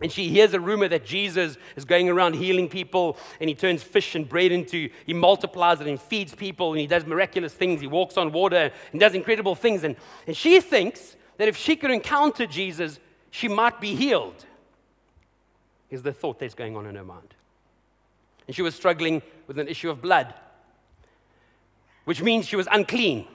And 0.03 0.11
she 0.11 0.31
hears 0.31 0.53
a 0.53 0.59
rumor 0.59 0.89
that 0.89 1.07
Jesus 1.07 1.59
is 1.77 1.85
going 1.85 2.09
around 2.09 2.35
healing 2.35 2.69
people 2.69 3.17
and 3.39 3.49
he 3.49 3.55
turns 3.55 3.85
fish 3.85 4.17
and 4.17 4.29
bread 4.29 4.51
into, 4.51 4.91
he 5.07 5.15
multiplies 5.15 5.81
it 5.81 5.87
and 5.87 6.01
feeds 6.01 6.35
people 6.35 6.73
and 6.73 6.81
he 6.81 6.89
does 6.89 7.07
miraculous 7.07 7.55
things. 7.55 7.81
He 7.81 7.87
walks 7.87 8.17
on 8.17 8.33
water 8.33 8.73
and 8.91 9.01
does 9.01 9.15
incredible 9.15 9.55
things. 9.55 9.85
And, 9.85 9.95
and 10.27 10.37
she 10.37 10.61
thinks 10.61 11.15
that 11.37 11.47
if 11.47 11.57
she 11.57 11.77
could 11.77 11.93
encounter 11.93 12.45
Jesus, 12.45 12.99
she 13.31 13.49
might 13.49 13.81
be 13.81 13.95
healed, 13.95 14.45
is 15.91 16.03
the 16.03 16.13
thought 16.13 16.39
that's 16.39 16.55
going 16.55 16.77
on 16.77 16.87
in 16.87 16.95
her 16.95 17.05
mind. 17.05 17.35
And 18.47 18.55
she 18.57 18.63
was 18.63 18.75
struggling 18.75 19.23
with 19.47 19.59
an 19.59 19.69
issue 19.69 19.91
of 19.91 20.01
blood, 20.01 20.35
which 22.05 22.23
means 22.23 22.47
she 22.47 22.57
was 22.57 22.69
unclean, 22.71 23.27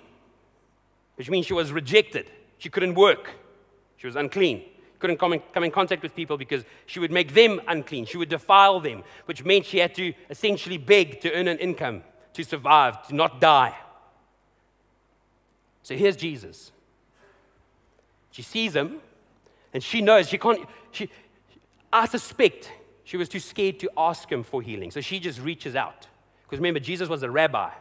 which 1.16 1.30
means 1.30 1.46
she 1.46 1.54
was 1.54 1.72
rejected. 1.72 2.30
She 2.58 2.70
couldn't 2.70 2.96
work, 2.96 3.32
she 3.98 4.08
was 4.08 4.16
unclean. 4.16 4.64
Couldn't 5.00 5.18
come 5.18 5.34
in, 5.34 5.42
come 5.54 5.66
in 5.66 5.72
contact 5.72 6.02
with 6.02 6.16
people 6.16 6.38
because 6.38 6.64
she 6.86 7.02
would 7.02 7.12
make 7.12 7.34
them 7.34 7.60
unclean. 7.68 8.06
She 8.06 8.16
would 8.16 8.30
defile 8.30 8.80
them, 8.80 9.04
which 9.26 9.44
meant 9.44 9.66
she 9.66 9.80
had 9.80 9.94
to 9.96 10.14
essentially 10.30 10.78
beg 10.78 11.20
to 11.22 11.34
earn 11.34 11.50
an 11.50 11.58
income 11.58 12.04
to 12.32 12.44
survive, 12.46 13.06
to 13.10 13.14
not 13.14 13.42
die. 13.42 13.78
So 15.84 15.96
here's 15.96 16.16
Jesus. 16.16 16.72
She 18.32 18.42
sees 18.42 18.78
him 18.78 19.02
and 19.74 19.84
she 19.84 20.02
knows 20.02 20.30
she 20.30 20.38
can't, 20.38 20.68
she, 20.92 21.10
I 21.92 22.08
suspect 22.08 22.72
she 23.04 23.18
was 23.18 23.28
too 23.28 23.40
scared 23.40 23.80
to 23.80 23.90
ask 23.98 24.32
him 24.32 24.44
for 24.44 24.62
healing. 24.62 24.92
So 24.92 25.02
she 25.02 25.20
just 25.20 25.42
reaches 25.42 25.76
out. 25.76 26.08
Because 26.44 26.60
remember, 26.60 26.80
Jesus 26.80 27.10
was 27.10 27.24
a 27.24 27.30
rabbi. 27.30 27.72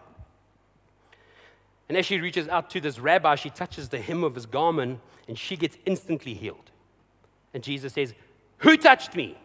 And 1.89 1.99
as 1.99 2.07
she 2.07 2.19
reaches 2.21 2.49
out 2.49 2.71
to 2.71 2.81
this 2.81 2.99
rabbi, 2.99 3.35
she 3.35 3.51
touches 3.51 3.89
the 3.89 3.99
hem 3.99 4.25
of 4.25 4.35
his 4.35 4.47
garment 4.47 5.01
and 5.29 5.39
she 5.39 5.57
gets 5.57 5.77
instantly 5.85 6.35
healed. 6.35 6.71
And 7.55 7.63
Jesus 7.63 7.93
says, 7.93 8.15
Who 8.59 8.77
touched 8.77 9.15
me? 9.15 9.37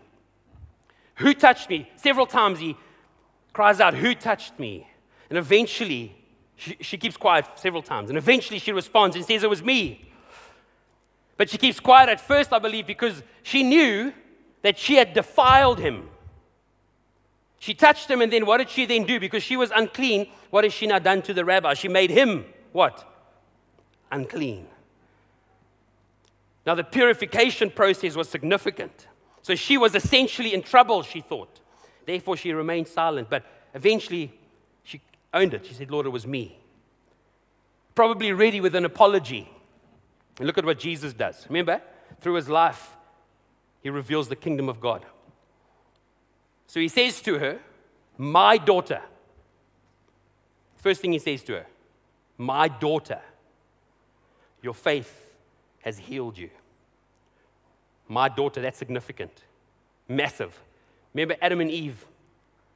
Who 1.15 1.33
touched 1.33 1.69
me? 1.69 1.91
Several 1.97 2.25
times 2.25 2.60
he 2.60 2.77
cries 3.53 3.79
out, 3.79 3.93
Who 3.95 4.15
touched 4.15 4.57
me? 4.60 4.88
And 5.29 5.38
eventually, 5.38 6.15
she, 6.55 6.77
she 6.79 6.97
keeps 6.97 7.17
quiet 7.17 7.45
several 7.55 7.81
times. 7.81 8.10
And 8.10 8.17
eventually 8.17 8.60
she 8.60 8.71
responds 8.71 9.15
and 9.15 9.25
says, 9.25 9.43
It 9.43 9.49
was 9.49 9.63
me. 9.63 10.06
But 11.38 11.50
she 11.50 11.58
keeps 11.58 11.80
quiet 11.80 12.10
at 12.10 12.19
first, 12.19 12.52
I 12.52 12.60
believe, 12.60 12.88
because 12.88 13.21
she 13.43 13.63
knew 13.63 14.12
that 14.63 14.78
she 14.78 14.95
had 14.95 15.13
defiled 15.13 15.80
him. 15.80 16.10
She 17.60 17.73
touched 17.73 18.10
him, 18.10 18.21
and 18.21 18.32
then 18.32 18.45
what 18.45 18.58
did 18.58 18.69
she 18.69 18.86
then 18.86 19.06
do? 19.06 19.19
Because 19.19 19.43
she 19.43 19.56
was 19.56 19.71
unclean, 19.71 20.28
what 20.50 20.63
has 20.63 20.73
she 20.73 20.88
now 20.88 21.00
done 21.00 21.21
to 21.23 21.34
the 21.34 21.45
rabbi? 21.45 21.73
She 21.73 21.88
made 21.88 22.10
him 22.10 22.45
what? 22.71 23.08
Unclean. 24.12 24.67
Now, 26.65 26.76
the 26.76 26.84
purification 26.84 27.69
process 27.71 28.15
was 28.15 28.28
significant. 28.28 29.08
So 29.41 29.56
she 29.56 29.78
was 29.78 29.95
essentially 29.95 30.54
in 30.54 30.62
trouble, 30.62 31.02
she 31.02 31.21
thought. 31.21 31.62
Therefore, 32.06 32.36
she 32.36 32.52
remained 32.52 32.88
silent. 32.88 33.30
But 33.30 33.45
eventually, 33.73 34.34
she 34.84 35.02
owned 35.34 35.54
it. 35.54 35.65
She 35.65 35.73
said, 35.73 35.89
Lord, 35.89 36.06
it 36.06 36.10
was 36.10 36.28
me. 36.28 36.60
Probably 37.95 38.34
ready 38.34 38.60
with 38.60 38.76
an 38.76 38.86
apology. 38.86 39.50
And 40.39 40.47
look 40.47 40.58
at 40.58 40.65
what 40.65 40.80
Jesus 40.80 41.13
does. 41.13 41.45
Remember, 41.50 41.82
through 42.21 42.36
his 42.36 42.50
life, 42.50 42.95
he 43.82 43.89
reveals 43.89 44.30
the 44.30 44.36
kingdom 44.36 44.69
of 44.69 44.80
God. 44.80 45.06
So 46.67 46.80
he 46.80 46.88
says 46.88 47.21
to 47.21 47.39
her, 47.39 47.60
My 48.17 48.58
daughter. 48.58 49.02
First 50.76 51.02
thing 51.02 51.12
he 51.12 51.19
says 51.19 51.43
to 51.43 51.54
her, 51.54 51.65
My 52.38 52.67
daughter, 52.67 53.21
your 54.62 54.73
faith 54.73 55.32
has 55.82 55.97
healed 55.97 56.38
you. 56.38 56.50
My 58.08 58.30
daughter, 58.30 58.62
that's 58.62 58.78
significant, 58.78 59.43
massive. 60.08 60.60
Remember, 61.13 61.36
Adam 61.41 61.62
and 61.62 61.71
Eve 61.71 62.06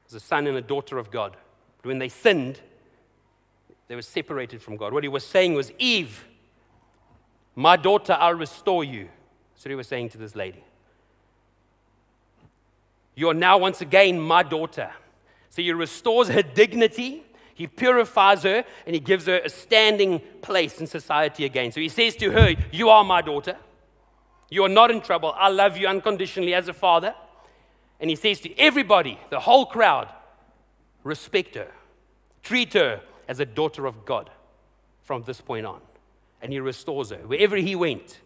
was 0.05 0.13
a 0.13 0.19
son 0.19 0.47
and 0.47 0.57
a 0.57 0.61
daughter 0.61 0.97
of 0.97 1.11
God. 1.11 1.37
But 1.81 1.89
when 1.89 1.99
they 1.99 2.09
sinned, 2.09 2.59
they 3.87 3.95
were 3.95 4.01
separated 4.01 4.61
from 4.61 4.77
God. 4.77 4.93
What 4.93 5.03
he 5.03 5.09
was 5.09 5.25
saying 5.25 5.53
was, 5.53 5.71
Eve, 5.77 6.25
my 7.55 7.75
daughter, 7.75 8.17
I'll 8.19 8.33
restore 8.33 8.83
you. 8.83 9.09
What 9.63 9.69
he 9.69 9.75
was 9.75 9.87
saying 9.87 10.09
to 10.09 10.17
this 10.17 10.35
lady. 10.35 10.63
You 13.13 13.29
are 13.29 13.35
now 13.35 13.59
once 13.59 13.81
again 13.81 14.19
my 14.19 14.41
daughter. 14.41 14.89
So 15.49 15.61
he 15.61 15.71
restores 15.71 16.29
her 16.29 16.41
dignity, 16.41 17.23
he 17.53 17.67
purifies 17.67 18.41
her, 18.41 18.63
and 18.87 18.95
he 18.95 18.99
gives 18.99 19.27
her 19.27 19.37
a 19.37 19.49
standing 19.49 20.19
place 20.41 20.81
in 20.81 20.87
society 20.87 21.45
again. 21.45 21.71
So 21.71 21.79
he 21.79 21.89
says 21.89 22.15
to 22.15 22.31
her, 22.31 22.55
You 22.71 22.89
are 22.89 23.03
my 23.03 23.21
daughter. 23.21 23.55
You 24.49 24.63
are 24.63 24.69
not 24.69 24.89
in 24.89 25.01
trouble. 25.01 25.33
I 25.37 25.49
love 25.49 25.77
you 25.77 25.87
unconditionally 25.87 26.55
as 26.55 26.67
a 26.67 26.73
father. 26.73 27.13
And 27.99 28.09
he 28.09 28.15
says 28.15 28.39
to 28.41 28.57
everybody, 28.57 29.19
the 29.29 29.39
whole 29.39 29.67
crowd, 29.67 30.11
respect 31.03 31.53
her, 31.53 31.71
treat 32.41 32.73
her 32.73 33.01
as 33.27 33.39
a 33.39 33.45
daughter 33.45 33.85
of 33.85 34.05
God 34.05 34.31
from 35.03 35.23
this 35.23 35.39
point 35.39 35.67
on. 35.67 35.81
And 36.41 36.51
he 36.51 36.59
restores 36.59 37.11
her. 37.11 37.17
Wherever 37.17 37.55
he 37.55 37.75
went, 37.75 38.19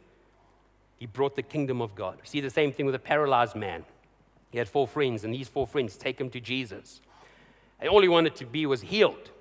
he 0.97 1.06
brought 1.06 1.36
the 1.36 1.43
kingdom 1.43 1.82
of 1.82 1.95
God. 1.95 2.19
See 2.23 2.39
the 2.39 2.49
same 2.49 2.71
thing 2.71 2.86
with 2.86 2.95
a 2.95 2.99
paralyzed 2.99 3.56
man. 3.56 3.84
He 4.51 4.58
had 4.58 4.69
four 4.69 4.88
friends, 4.88 5.23
and 5.23 5.34
these 5.34 5.49
four 5.49 5.67
friends 5.67 5.97
take 5.97 6.19
him 6.19 6.30
to 6.30 6.39
Jesus. 6.39 7.01
And 7.80 7.89
all 7.89 8.01
he 8.01 8.08
wanted 8.08 8.36
to 8.38 8.45
be 8.45 8.65
was 8.65 8.82
healed. 8.82 9.32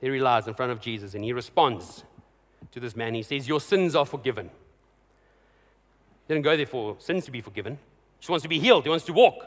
There 0.00 0.12
he 0.12 0.20
lies 0.20 0.46
in 0.46 0.54
front 0.54 0.70
of 0.70 0.80
Jesus, 0.80 1.14
and 1.14 1.24
he 1.24 1.32
responds 1.32 2.04
to 2.72 2.80
this 2.80 2.94
man. 2.94 3.14
He 3.14 3.22
says, 3.22 3.48
Your 3.48 3.60
sins 3.60 3.94
are 3.94 4.04
forgiven. 4.04 4.50
He 6.26 6.34
didn't 6.34 6.44
go 6.44 6.56
there 6.56 6.66
for 6.66 6.96
sins 6.98 7.24
to 7.24 7.30
be 7.30 7.40
forgiven. 7.40 7.74
He 7.74 8.20
just 8.20 8.30
wants 8.30 8.42
to 8.42 8.48
be 8.48 8.58
healed. 8.58 8.84
He 8.84 8.90
wants 8.90 9.06
to 9.06 9.12
walk. 9.14 9.46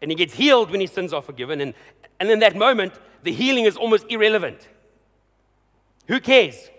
And 0.00 0.10
he 0.10 0.14
gets 0.14 0.34
healed 0.34 0.70
when 0.70 0.80
his 0.80 0.92
sins 0.92 1.12
are 1.12 1.22
forgiven. 1.22 1.60
And, 1.60 1.74
and 2.20 2.30
in 2.30 2.38
that 2.38 2.54
moment, 2.54 2.92
the 3.24 3.32
healing 3.32 3.64
is 3.64 3.76
almost 3.76 4.06
irrelevant. 4.08 4.68
Who 6.08 6.20
cares? 6.20 6.70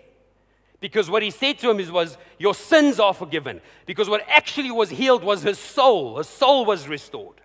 Because 0.80 1.10
what 1.10 1.22
he 1.22 1.30
said 1.30 1.58
to 1.60 1.70
him 1.70 1.78
is, 1.78 1.90
was, 1.90 2.16
Your 2.38 2.54
sins 2.54 2.98
are 2.98 3.14
forgiven. 3.14 3.60
Because 3.86 4.08
what 4.08 4.24
actually 4.28 4.70
was 4.70 4.90
healed 4.90 5.22
was 5.22 5.42
his 5.42 5.58
soul. 5.58 6.18
His 6.18 6.28
soul 6.28 6.64
was 6.64 6.88
restored. 6.88 7.36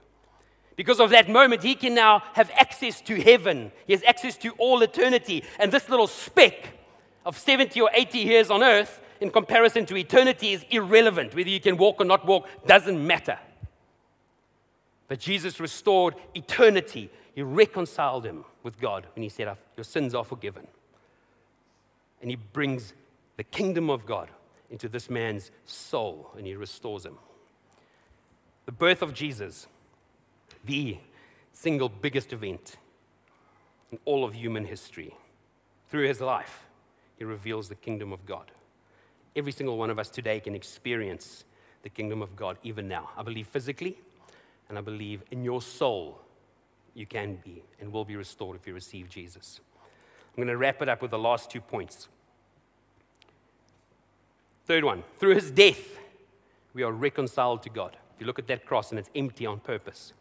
Because 0.76 1.00
of 1.00 1.10
that 1.12 1.30
moment, 1.30 1.64
he 1.64 1.76
can 1.76 1.94
now 1.94 2.24
have 2.34 2.52
access 2.56 3.02
to 3.02 3.22
heaven. 3.22 3.72
He 3.88 3.94
has 3.94 4.04
access 4.04 4.36
to 4.38 4.50
all 4.52 4.82
eternity. 4.82 5.44
And 5.60 5.72
this 5.72 5.88
little 5.90 6.08
speck 6.08 6.78
of 7.26 7.38
70 7.38 7.80
or 7.80 7.90
80 7.94 8.20
years 8.20 8.50
on 8.50 8.62
earth, 8.64 9.02
in 9.22 9.30
comparison 9.30 9.86
to 9.88 9.96
eternity, 9.96 10.54
is 10.54 10.66
irrelevant. 10.70 11.36
Whether 11.36 11.50
you 11.50 11.62
can 11.62 11.78
walk 11.78 12.02
or 12.02 12.06
not 12.06 12.26
walk 12.26 12.48
doesn't 12.66 13.06
matter. 13.06 13.40
But 15.08 15.20
Jesus 15.20 15.60
restored 15.60 16.16
eternity. 16.34 17.10
He 17.36 17.42
reconciled 17.42 18.26
him 18.26 18.44
with 18.64 18.80
God 18.80 19.06
when 19.14 19.24
he 19.24 19.30
said, 19.30 19.56
Your 19.78 19.84
sins 19.84 20.16
are 20.16 20.26
forgiven. 20.26 20.68
And 22.26 22.32
he 22.32 22.38
brings 22.38 22.96
the 23.38 23.44
kingdom 23.44 23.92
of 23.92 24.08
God 24.08 24.32
into 24.72 24.90
this 24.90 25.12
man's 25.12 25.52
soul 25.66 26.32
and 26.36 26.48
he 26.48 26.56
restores 26.56 27.06
him. 27.06 27.20
The 28.66 28.72
birth 28.72 29.04
of 29.04 29.14
Jesus, 29.14 29.68
the 30.66 30.98
single 31.54 31.88
biggest 31.88 32.34
event 32.34 32.78
in 33.92 34.00
all 34.06 34.26
of 34.26 34.34
human 34.34 34.66
history. 34.66 35.14
Through 35.90 36.08
his 36.08 36.20
life, 36.20 36.66
he 37.20 37.24
reveals 37.24 37.70
the 37.70 37.76
kingdom 37.76 38.12
of 38.12 38.26
God. 38.26 38.50
Every 39.36 39.52
single 39.52 39.78
one 39.78 39.92
of 39.92 40.00
us 40.00 40.10
today 40.10 40.40
can 40.40 40.56
experience 40.56 41.44
the 41.84 41.90
kingdom 41.90 42.24
of 42.24 42.36
God 42.36 42.58
even 42.64 42.88
now. 42.88 43.12
I 43.16 43.22
believe 43.22 43.46
physically, 43.50 44.00
and 44.68 44.80
I 44.80 44.82
believe 44.82 45.22
in 45.30 45.44
your 45.44 45.62
soul, 45.62 46.20
you 46.96 47.06
can 47.06 47.38
be 47.46 47.62
and 47.80 47.92
will 47.92 48.04
be 48.04 48.16
restored 48.16 48.58
if 48.58 48.66
you 48.66 48.74
receive 48.74 49.10
Jesus. 49.10 49.60
I'm 50.30 50.38
going 50.38 50.48
to 50.48 50.58
wrap 50.58 50.82
it 50.82 50.90
up 50.90 51.04
with 51.04 51.12
the 51.12 51.20
last 51.20 51.52
two 51.52 51.62
points. 51.62 52.10
Third 54.66 54.84
one, 54.84 55.04
through 55.20 55.36
his 55.36 55.52
death, 55.52 56.00
we 56.74 56.84
are 56.84 56.92
reconciled 56.92 57.62
to 57.64 57.70
God. 57.70 57.98
If 58.16 58.22
you 58.22 58.28
look 58.28 58.40
at 58.40 58.48
that 58.48 58.66
cross 58.66 58.90
and 58.90 59.00
it's 59.00 59.10
empty 59.16 59.46
on 59.46 59.60
purpose, 59.60 60.14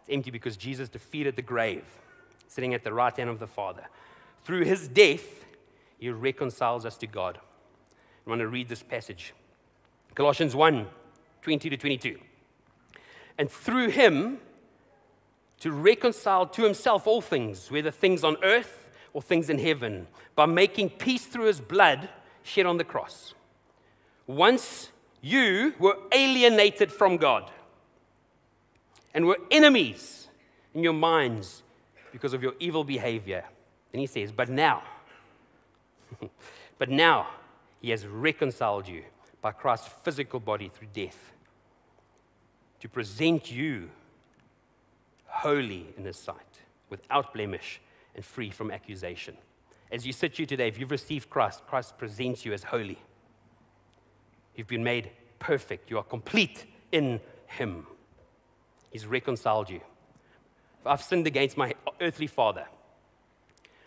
it's 0.00 0.10
empty 0.10 0.30
because 0.30 0.56
Jesus 0.56 0.88
defeated 0.88 1.36
the 1.36 1.42
grave, 1.42 1.84
sitting 2.48 2.72
at 2.72 2.84
the 2.84 2.92
right 2.92 3.14
hand 3.14 3.28
of 3.28 3.38
the 3.38 3.46
Father. 3.46 3.84
Through 4.44 4.64
his 4.64 4.88
death, 4.88 5.44
he 5.98 6.10
reconciles 6.10 6.86
us 6.86 6.96
to 6.98 7.06
God. 7.06 7.38
I 8.26 8.30
want 8.30 8.40
to 8.40 8.48
read 8.48 8.68
this 8.68 8.82
passage 8.82 9.34
Colossians 10.14 10.54
1 10.54 10.86
20 11.42 11.70
to 11.70 11.76
22. 11.76 12.18
And 13.36 13.50
through 13.50 13.88
him, 13.88 14.38
to 15.58 15.72
reconcile 15.72 16.46
to 16.46 16.62
himself 16.62 17.06
all 17.06 17.20
things, 17.20 17.70
whether 17.70 17.90
things 17.90 18.24
on 18.24 18.36
earth 18.42 18.90
or 19.12 19.22
things 19.22 19.50
in 19.50 19.58
heaven, 19.58 20.06
by 20.34 20.46
making 20.46 20.90
peace 20.90 21.26
through 21.26 21.46
his 21.46 21.60
blood 21.60 22.08
shed 22.42 22.66
on 22.66 22.78
the 22.78 22.84
cross. 22.84 23.34
Once 24.26 24.90
you 25.20 25.74
were 25.78 25.96
alienated 26.12 26.90
from 26.90 27.16
God 27.16 27.50
and 29.14 29.26
were 29.26 29.38
enemies 29.50 30.28
in 30.74 30.82
your 30.82 30.92
minds 30.92 31.62
because 32.12 32.32
of 32.32 32.42
your 32.42 32.54
evil 32.60 32.84
behavior. 32.84 33.44
And 33.92 34.00
he 34.00 34.06
says, 34.06 34.32
But 34.32 34.48
now, 34.48 34.82
but 36.78 36.88
now 36.88 37.28
he 37.80 37.90
has 37.90 38.06
reconciled 38.06 38.88
you 38.88 39.02
by 39.40 39.52
Christ's 39.52 39.90
physical 40.02 40.40
body 40.40 40.70
through 40.72 40.88
death 40.92 41.32
to 42.80 42.88
present 42.88 43.50
you 43.50 43.90
holy 45.26 45.86
in 45.96 46.04
his 46.04 46.16
sight, 46.16 46.36
without 46.90 47.32
blemish 47.32 47.80
and 48.14 48.24
free 48.24 48.50
from 48.50 48.70
accusation. 48.70 49.36
As 49.90 50.06
you 50.06 50.12
sit 50.12 50.36
here 50.36 50.46
today, 50.46 50.68
if 50.68 50.78
you've 50.78 50.90
received 50.90 51.30
Christ, 51.30 51.62
Christ 51.66 51.96
presents 51.96 52.44
you 52.44 52.52
as 52.52 52.64
holy. 52.64 52.98
You've 54.56 54.68
been 54.68 54.84
made 54.84 55.10
perfect. 55.38 55.90
You 55.90 55.98
are 55.98 56.04
complete 56.04 56.66
in 56.90 57.20
Him. 57.46 57.86
He's 58.90 59.06
reconciled 59.06 59.70
you. 59.70 59.80
If 60.80 60.86
I've 60.86 61.02
sinned 61.02 61.26
against 61.26 61.56
my 61.56 61.74
earthly 62.00 62.26
father 62.26 62.66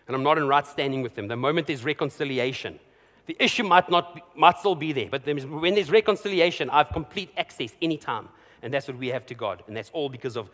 and 0.06 0.16
I'm 0.16 0.22
not 0.22 0.38
in 0.38 0.48
right 0.48 0.66
standing 0.66 1.02
with 1.02 1.16
Him, 1.16 1.28
the 1.28 1.36
moment 1.36 1.66
there's 1.66 1.84
reconciliation, 1.84 2.78
the 3.26 3.36
issue 3.40 3.64
might, 3.64 3.90
not 3.90 4.14
be, 4.14 4.22
might 4.34 4.58
still 4.58 4.74
be 4.74 4.92
there, 4.92 5.08
but 5.10 5.26
when 5.26 5.74
there's 5.74 5.90
reconciliation, 5.90 6.70
I 6.70 6.78
have 6.78 6.90
complete 6.90 7.30
access 7.36 7.74
anytime. 7.82 8.28
And 8.62 8.72
that's 8.72 8.88
what 8.88 8.96
we 8.96 9.08
have 9.08 9.26
to 9.26 9.34
God. 9.34 9.62
And 9.66 9.76
that's 9.76 9.90
all 9.92 10.08
because 10.08 10.36
of 10.36 10.48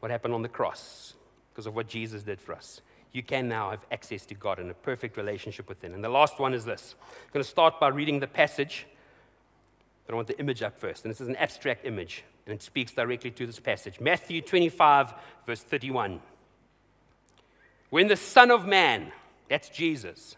what 0.00 0.10
happened 0.10 0.34
on 0.34 0.42
the 0.42 0.48
cross, 0.48 1.14
because 1.52 1.66
of 1.66 1.74
what 1.74 1.88
Jesus 1.88 2.22
did 2.22 2.40
for 2.40 2.54
us. 2.54 2.80
You 3.12 3.22
can 3.22 3.48
now 3.48 3.70
have 3.70 3.84
access 3.90 4.26
to 4.26 4.34
God 4.34 4.58
and 4.58 4.70
a 4.70 4.74
perfect 4.74 5.16
relationship 5.16 5.68
with 5.68 5.82
Him. 5.82 5.94
And 5.94 6.02
the 6.02 6.08
last 6.08 6.38
one 6.38 6.54
is 6.54 6.64
this. 6.64 6.94
I'm 7.00 7.32
going 7.32 7.42
to 7.42 7.48
start 7.48 7.78
by 7.78 7.88
reading 7.88 8.20
the 8.20 8.26
passage 8.26 8.86
but 10.06 10.14
I 10.14 10.16
want 10.16 10.28
the 10.28 10.38
image 10.38 10.62
up 10.62 10.78
first. 10.78 11.04
And 11.04 11.10
this 11.10 11.20
is 11.20 11.28
an 11.28 11.36
abstract 11.36 11.84
image, 11.84 12.24
and 12.46 12.54
it 12.54 12.62
speaks 12.62 12.92
directly 12.92 13.30
to 13.32 13.46
this 13.46 13.60
passage 13.60 14.00
Matthew 14.00 14.40
25, 14.40 15.14
verse 15.46 15.62
31. 15.62 16.20
When 17.90 18.08
the 18.08 18.16
Son 18.16 18.50
of 18.50 18.66
Man, 18.66 19.12
that's 19.48 19.68
Jesus, 19.68 20.36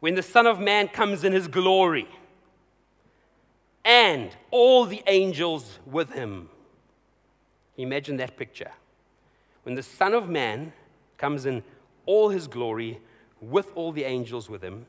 when 0.00 0.14
the 0.14 0.22
Son 0.22 0.46
of 0.46 0.60
Man 0.60 0.88
comes 0.88 1.24
in 1.24 1.32
his 1.32 1.48
glory, 1.48 2.08
and 3.84 4.30
all 4.50 4.84
the 4.84 5.02
angels 5.06 5.78
with 5.86 6.12
him. 6.12 6.48
Imagine 7.76 8.18
that 8.18 8.36
picture. 8.36 8.72
When 9.62 9.74
the 9.74 9.82
Son 9.82 10.12
of 10.12 10.28
Man 10.28 10.72
comes 11.16 11.46
in 11.46 11.62
all 12.06 12.28
his 12.28 12.46
glory 12.46 13.00
with 13.40 13.72
all 13.74 13.92
the 13.92 14.04
angels 14.04 14.50
with 14.50 14.62
him, 14.62 14.86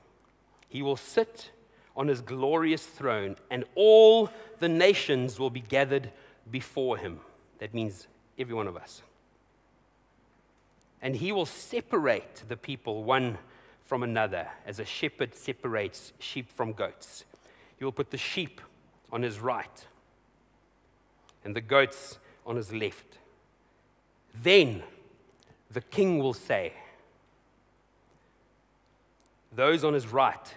he 0.67 0.81
will 0.81 0.97
sit 0.97 1.51
on 1.95 2.07
his 2.07 2.21
glorious 2.21 2.85
throne, 2.85 3.35
and 3.49 3.65
all 3.75 4.29
the 4.59 4.69
nations 4.69 5.39
will 5.39 5.49
be 5.49 5.59
gathered 5.59 6.11
before 6.49 6.97
him. 6.97 7.19
That 7.59 7.73
means 7.73 8.07
every 8.39 8.53
one 8.53 8.67
of 8.67 8.77
us. 8.77 9.01
And 11.01 11.15
he 11.15 11.31
will 11.31 11.45
separate 11.45 12.43
the 12.47 12.55
people 12.57 13.03
one 13.03 13.37
from 13.85 14.03
another, 14.03 14.47
as 14.65 14.79
a 14.79 14.85
shepherd 14.85 15.35
separates 15.35 16.13
sheep 16.19 16.49
from 16.49 16.73
goats. 16.73 17.25
He 17.77 17.83
will 17.83 17.91
put 17.91 18.11
the 18.11 18.17
sheep 18.17 18.61
on 19.11 19.21
his 19.21 19.39
right 19.39 19.85
and 21.43 21.55
the 21.55 21.61
goats 21.61 22.17
on 22.45 22.55
his 22.55 22.71
left. 22.71 23.17
Then 24.41 24.83
the 25.69 25.81
king 25.81 26.19
will 26.19 26.33
say, 26.33 26.73
Those 29.53 29.83
on 29.83 29.93
his 29.93 30.07
right 30.07 30.55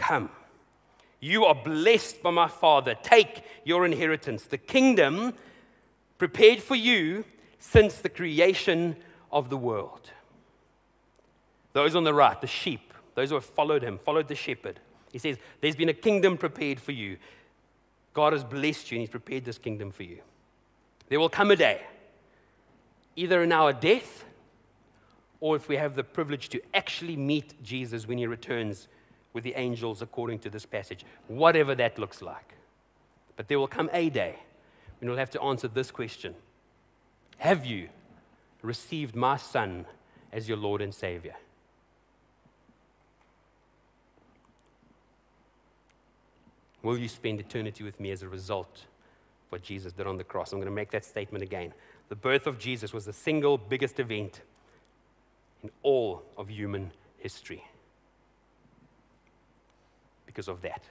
Come. 0.00 0.30
You 1.20 1.44
are 1.44 1.54
blessed 1.54 2.22
by 2.22 2.30
my 2.30 2.48
Father. 2.48 2.96
Take 3.02 3.44
your 3.64 3.84
inheritance, 3.84 4.44
the 4.44 4.58
kingdom 4.58 5.34
prepared 6.18 6.62
for 6.62 6.74
you 6.74 7.24
since 7.58 7.96
the 7.96 8.08
creation 8.08 8.96
of 9.30 9.50
the 9.50 9.56
world. 9.56 10.10
Those 11.72 11.94
on 11.94 12.04
the 12.04 12.14
right, 12.14 12.40
the 12.40 12.46
sheep, 12.46 12.92
those 13.14 13.28
who 13.28 13.36
have 13.36 13.44
followed 13.44 13.82
him, 13.82 13.98
followed 13.98 14.28
the 14.28 14.34
shepherd. 14.34 14.80
He 15.12 15.18
says, 15.18 15.36
There's 15.60 15.76
been 15.76 15.88
a 15.88 15.94
kingdom 15.94 16.36
prepared 16.36 16.80
for 16.80 16.92
you. 16.92 17.18
God 18.12 18.32
has 18.32 18.42
blessed 18.42 18.90
you 18.90 18.96
and 18.96 19.02
He's 19.02 19.10
prepared 19.10 19.44
this 19.44 19.58
kingdom 19.58 19.92
for 19.92 20.02
you. 20.02 20.18
There 21.08 21.20
will 21.20 21.28
come 21.28 21.50
a 21.50 21.56
day, 21.56 21.82
either 23.14 23.42
in 23.42 23.52
our 23.52 23.72
death 23.72 24.24
or 25.40 25.56
if 25.56 25.68
we 25.68 25.76
have 25.76 25.96
the 25.96 26.04
privilege 26.04 26.48
to 26.50 26.60
actually 26.74 27.16
meet 27.16 27.62
Jesus 27.62 28.06
when 28.06 28.18
He 28.18 28.26
returns 28.26 28.88
with 29.32 29.44
the 29.44 29.54
angels 29.54 30.02
according 30.02 30.40
to 30.40 30.50
this 30.50 30.66
passage, 30.66 31.04
whatever 31.28 31.74
that 31.74 31.98
looks 31.98 32.20
like. 32.20 32.54
But 33.36 33.48
there 33.48 33.58
will 33.58 33.68
come 33.68 33.88
a 33.92 34.10
day 34.10 34.36
when 34.98 35.08
you'll 35.08 35.18
have 35.18 35.30
to 35.30 35.42
answer 35.42 35.68
this 35.68 35.90
question 35.90 36.34
Have 37.38 37.64
you 37.64 37.88
received 38.62 39.14
my 39.14 39.36
Son 39.36 39.86
as 40.32 40.48
your 40.48 40.58
Lord 40.58 40.82
and 40.82 40.94
Savior? 40.94 41.36
Will 46.82 46.98
you 46.98 47.08
spend 47.08 47.40
eternity 47.40 47.84
with 47.84 48.00
me 48.00 48.10
as 48.10 48.22
a 48.22 48.28
result 48.28 48.84
of 49.46 49.52
what 49.52 49.62
Jesus 49.62 49.92
did 49.92 50.06
on 50.06 50.16
the 50.16 50.24
cross? 50.24 50.52
I'm 50.52 50.58
going 50.58 50.66
to 50.66 50.74
make 50.74 50.90
that 50.92 51.04
statement 51.04 51.42
again. 51.42 51.74
The 52.08 52.16
birth 52.16 52.46
of 52.46 52.58
Jesus 52.58 52.92
was 52.92 53.04
the 53.04 53.12
single 53.12 53.58
biggest 53.58 54.00
event 54.00 54.40
in 55.62 55.70
all 55.82 56.22
of 56.38 56.48
human 56.48 56.90
history 57.18 57.62
because 60.30 60.46
of 60.46 60.62
that. 60.62 60.84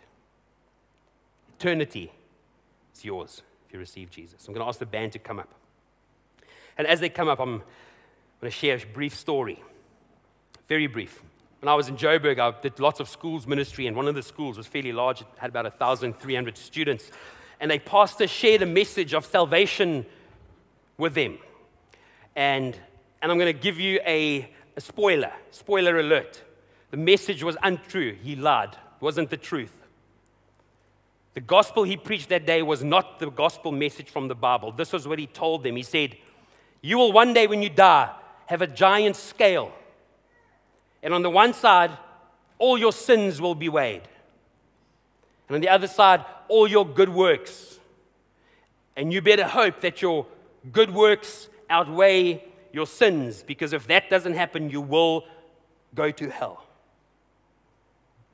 Eternity 1.57 2.11
is 2.93 3.05
yours 3.05 3.41
if 3.65 3.73
you 3.73 3.79
receive 3.79 4.11
Jesus. 4.11 4.45
I'm 4.45 4.53
going 4.53 4.65
to 4.65 4.67
ask 4.67 4.79
the 4.79 4.85
band 4.85 5.13
to 5.13 5.19
come 5.19 5.39
up. 5.39 5.47
And 6.77 6.85
as 6.85 6.99
they 6.99 7.07
come 7.07 7.29
up, 7.29 7.39
I'm 7.39 7.59
going 7.59 7.63
to 8.43 8.51
share 8.51 8.75
a 8.75 8.85
brief 8.85 9.15
story. 9.15 9.63
Very 10.67 10.87
brief. 10.87 11.23
When 11.61 11.69
I 11.69 11.75
was 11.75 11.87
in 11.87 11.95
Joburg, 11.95 12.37
I 12.37 12.53
did 12.61 12.81
lots 12.81 12.99
of 12.99 13.07
schools 13.07 13.47
ministry, 13.47 13.87
and 13.87 13.95
one 13.95 14.09
of 14.09 14.15
the 14.15 14.23
schools 14.23 14.57
was 14.57 14.67
fairly 14.67 14.91
large. 14.91 15.21
It 15.21 15.27
had 15.37 15.49
about 15.49 15.63
1,300 15.63 16.57
students. 16.57 17.09
And 17.61 17.71
a 17.71 17.79
pastor 17.79 18.27
shared 18.27 18.61
a 18.61 18.65
message 18.65 19.13
of 19.13 19.25
salvation 19.25 20.05
with 20.97 21.13
them. 21.13 21.37
And, 22.35 22.77
and 23.21 23.31
I'm 23.31 23.37
going 23.37 23.53
to 23.53 23.61
give 23.61 23.79
you 23.79 24.01
a, 24.05 24.49
a 24.75 24.81
spoiler, 24.81 25.31
spoiler 25.51 25.97
alert. 25.99 26.43
The 26.91 26.97
message 26.97 27.41
was 27.41 27.55
untrue. 27.63 28.17
He 28.21 28.35
lied, 28.35 28.75
it 28.99 29.03
wasn't 29.03 29.29
the 29.29 29.37
truth. 29.37 29.73
The 31.33 31.41
gospel 31.41 31.83
he 31.83 31.95
preached 31.95 32.29
that 32.29 32.45
day 32.45 32.61
was 32.61 32.83
not 32.83 33.19
the 33.19 33.29
gospel 33.29 33.71
message 33.71 34.09
from 34.09 34.27
the 34.27 34.35
Bible. 34.35 34.71
This 34.71 34.91
was 34.91 35.07
what 35.07 35.19
he 35.19 35.27
told 35.27 35.63
them. 35.63 35.75
He 35.75 35.83
said, 35.83 36.17
You 36.81 36.97
will 36.97 37.11
one 37.11 37.33
day, 37.33 37.47
when 37.47 37.61
you 37.61 37.69
die, 37.69 38.11
have 38.47 38.61
a 38.61 38.67
giant 38.67 39.15
scale 39.15 39.71
and 41.01 41.13
on 41.13 41.21
the 41.21 41.29
one 41.29 41.53
side, 41.53 41.91
all 42.57 42.77
your 42.77 42.91
sins 42.91 43.39
will 43.41 43.55
be 43.55 43.69
weighed. 43.69 44.01
And 45.47 45.55
on 45.55 45.61
the 45.61 45.69
other 45.69 45.87
side, 45.87 46.25
all 46.47 46.67
your 46.67 46.85
good 46.85 47.09
works. 47.09 47.79
And 48.95 49.13
you 49.13 49.21
better 49.21 49.45
hope 49.45 49.81
that 49.81 50.01
your 50.01 50.25
good 50.71 50.93
works 50.93 51.47
outweigh 51.69 52.43
your 52.71 52.85
sins, 52.85 53.43
because 53.43 53.73
if 53.73 53.87
that 53.87 54.09
doesn't 54.09 54.33
happen, 54.33 54.69
you 54.69 54.81
will 54.81 55.25
go 55.95 56.11
to 56.11 56.29
hell. 56.29 56.65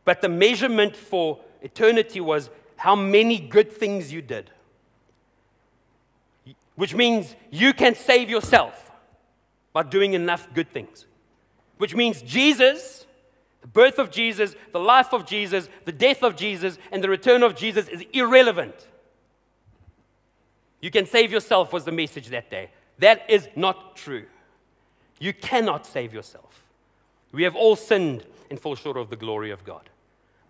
But 0.05 0.21
the 0.21 0.29
measurement 0.29 0.95
for 0.95 1.39
eternity 1.61 2.21
was 2.21 2.49
how 2.77 2.95
many 2.95 3.39
good 3.39 3.71
things 3.71 4.13
you 4.13 4.21
did. 4.21 4.49
Which 6.75 6.93
means 6.93 7.35
you 7.51 7.73
can 7.73 7.95
save 7.95 8.29
yourself 8.29 8.91
by 9.73 9.83
doing 9.83 10.13
enough 10.13 10.47
good 10.53 10.71
things 10.71 11.05
which 11.77 11.95
means 11.95 12.21
Jesus, 12.21 13.05
the 13.61 13.67
birth 13.67 13.99
of 13.99 14.11
Jesus, 14.11 14.55
the 14.71 14.79
life 14.79 15.13
of 15.13 15.25
Jesus, 15.25 15.69
the 15.85 15.91
death 15.91 16.23
of 16.23 16.35
Jesus, 16.35 16.77
and 16.91 17.03
the 17.03 17.09
return 17.09 17.43
of 17.43 17.55
Jesus 17.55 17.87
is 17.87 18.03
irrelevant. 18.13 18.87
You 20.81 20.91
can 20.91 21.05
save 21.05 21.31
yourself, 21.31 21.73
was 21.73 21.83
the 21.85 21.91
message 21.91 22.27
that 22.29 22.49
day. 22.49 22.69
That 22.99 23.29
is 23.29 23.49
not 23.55 23.95
true. 23.95 24.25
You 25.19 25.33
cannot 25.33 25.85
save 25.85 26.13
yourself. 26.13 26.63
We 27.31 27.43
have 27.43 27.55
all 27.55 27.75
sinned 27.75 28.25
and 28.49 28.59
fall 28.59 28.75
short 28.75 28.95
of 28.95 29.09
the 29.09 29.15
glory 29.15 29.51
of 29.51 29.65
God. 29.65 29.89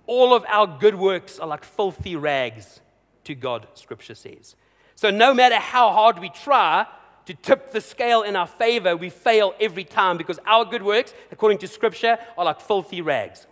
All 0.07 0.33
of 0.33 0.45
our 0.47 0.67
good 0.67 0.95
works 0.95 1.39
are 1.39 1.47
like 1.47 1.63
filthy 1.63 2.15
rags 2.15 2.81
to 3.23 3.35
God, 3.35 3.67
scripture 3.73 4.15
says. 4.15 4.55
So, 4.95 5.09
no 5.09 5.33
matter 5.33 5.55
how 5.55 5.91
hard 5.91 6.19
we 6.19 6.29
try, 6.29 6.85
to 7.25 7.33
tip 7.33 7.71
the 7.71 7.81
scale 7.81 8.21
in 8.21 8.35
our 8.35 8.47
favor, 8.47 8.95
we 8.95 9.09
fail 9.09 9.53
every 9.59 9.83
time 9.83 10.17
because 10.17 10.39
our 10.45 10.63
good 10.63 10.83
works, 10.83 11.13
according 11.31 11.57
to 11.59 11.67
Scripture, 11.67 12.17
are 12.37 12.45
like 12.45 12.61
filthy 12.61 13.01
rags. 13.01 13.47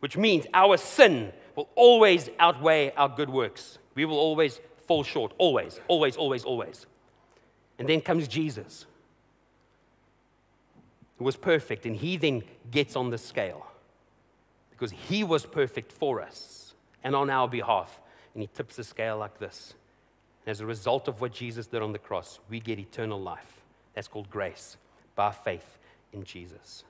Which 0.00 0.16
means 0.16 0.46
our 0.52 0.76
sin 0.76 1.32
will 1.56 1.68
always 1.74 2.28
outweigh 2.38 2.92
our 2.96 3.08
good 3.08 3.30
works. 3.30 3.78
We 3.94 4.04
will 4.04 4.18
always 4.18 4.60
fall 4.86 5.02
short. 5.02 5.32
Always, 5.38 5.80
always, 5.88 6.16
always, 6.16 6.44
always. 6.44 6.86
And 7.78 7.88
then 7.88 8.00
comes 8.00 8.28
Jesus, 8.28 8.86
who 11.18 11.24
was 11.24 11.36
perfect, 11.36 11.86
and 11.86 11.96
he 11.96 12.16
then 12.16 12.42
gets 12.70 12.96
on 12.96 13.10
the 13.10 13.18
scale 13.18 13.66
because 14.80 14.96
he 15.10 15.22
was 15.22 15.44
perfect 15.44 15.92
for 15.92 16.22
us 16.22 16.72
and 17.04 17.14
on 17.14 17.28
our 17.28 17.46
behalf. 17.46 18.00
And 18.32 18.42
he 18.42 18.46
tips 18.46 18.76
the 18.76 18.84
scale 18.84 19.18
like 19.18 19.38
this. 19.38 19.74
As 20.46 20.60
a 20.60 20.66
result 20.66 21.06
of 21.06 21.20
what 21.20 21.34
Jesus 21.34 21.66
did 21.66 21.82
on 21.82 21.92
the 21.92 21.98
cross, 21.98 22.38
we 22.48 22.60
get 22.60 22.78
eternal 22.78 23.20
life. 23.20 23.60
That's 23.92 24.08
called 24.08 24.30
grace 24.30 24.78
by 25.14 25.32
faith 25.32 25.76
in 26.14 26.24
Jesus. 26.24 26.84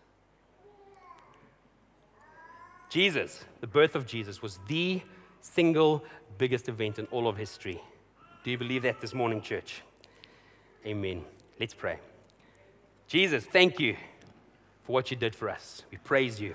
Jesus, 2.88 3.44
the 3.60 3.66
birth 3.66 3.96
of 3.96 4.06
Jesus, 4.06 4.40
was 4.40 4.60
the 4.68 5.02
single 5.40 6.04
biggest 6.38 6.68
event 6.68 7.00
in 7.00 7.06
all 7.06 7.26
of 7.26 7.36
history. 7.36 7.80
Do 8.44 8.52
you 8.52 8.58
believe 8.58 8.82
that 8.82 9.00
this 9.00 9.14
morning, 9.14 9.42
church? 9.42 9.82
Amen. 10.86 11.24
Let's 11.58 11.74
pray. 11.74 11.98
Jesus, 13.08 13.44
thank 13.46 13.80
you 13.80 13.96
for 14.84 14.92
what 14.92 15.10
you 15.10 15.16
did 15.16 15.34
for 15.34 15.50
us. 15.50 15.82
We 15.90 15.98
praise 15.98 16.40
you 16.40 16.54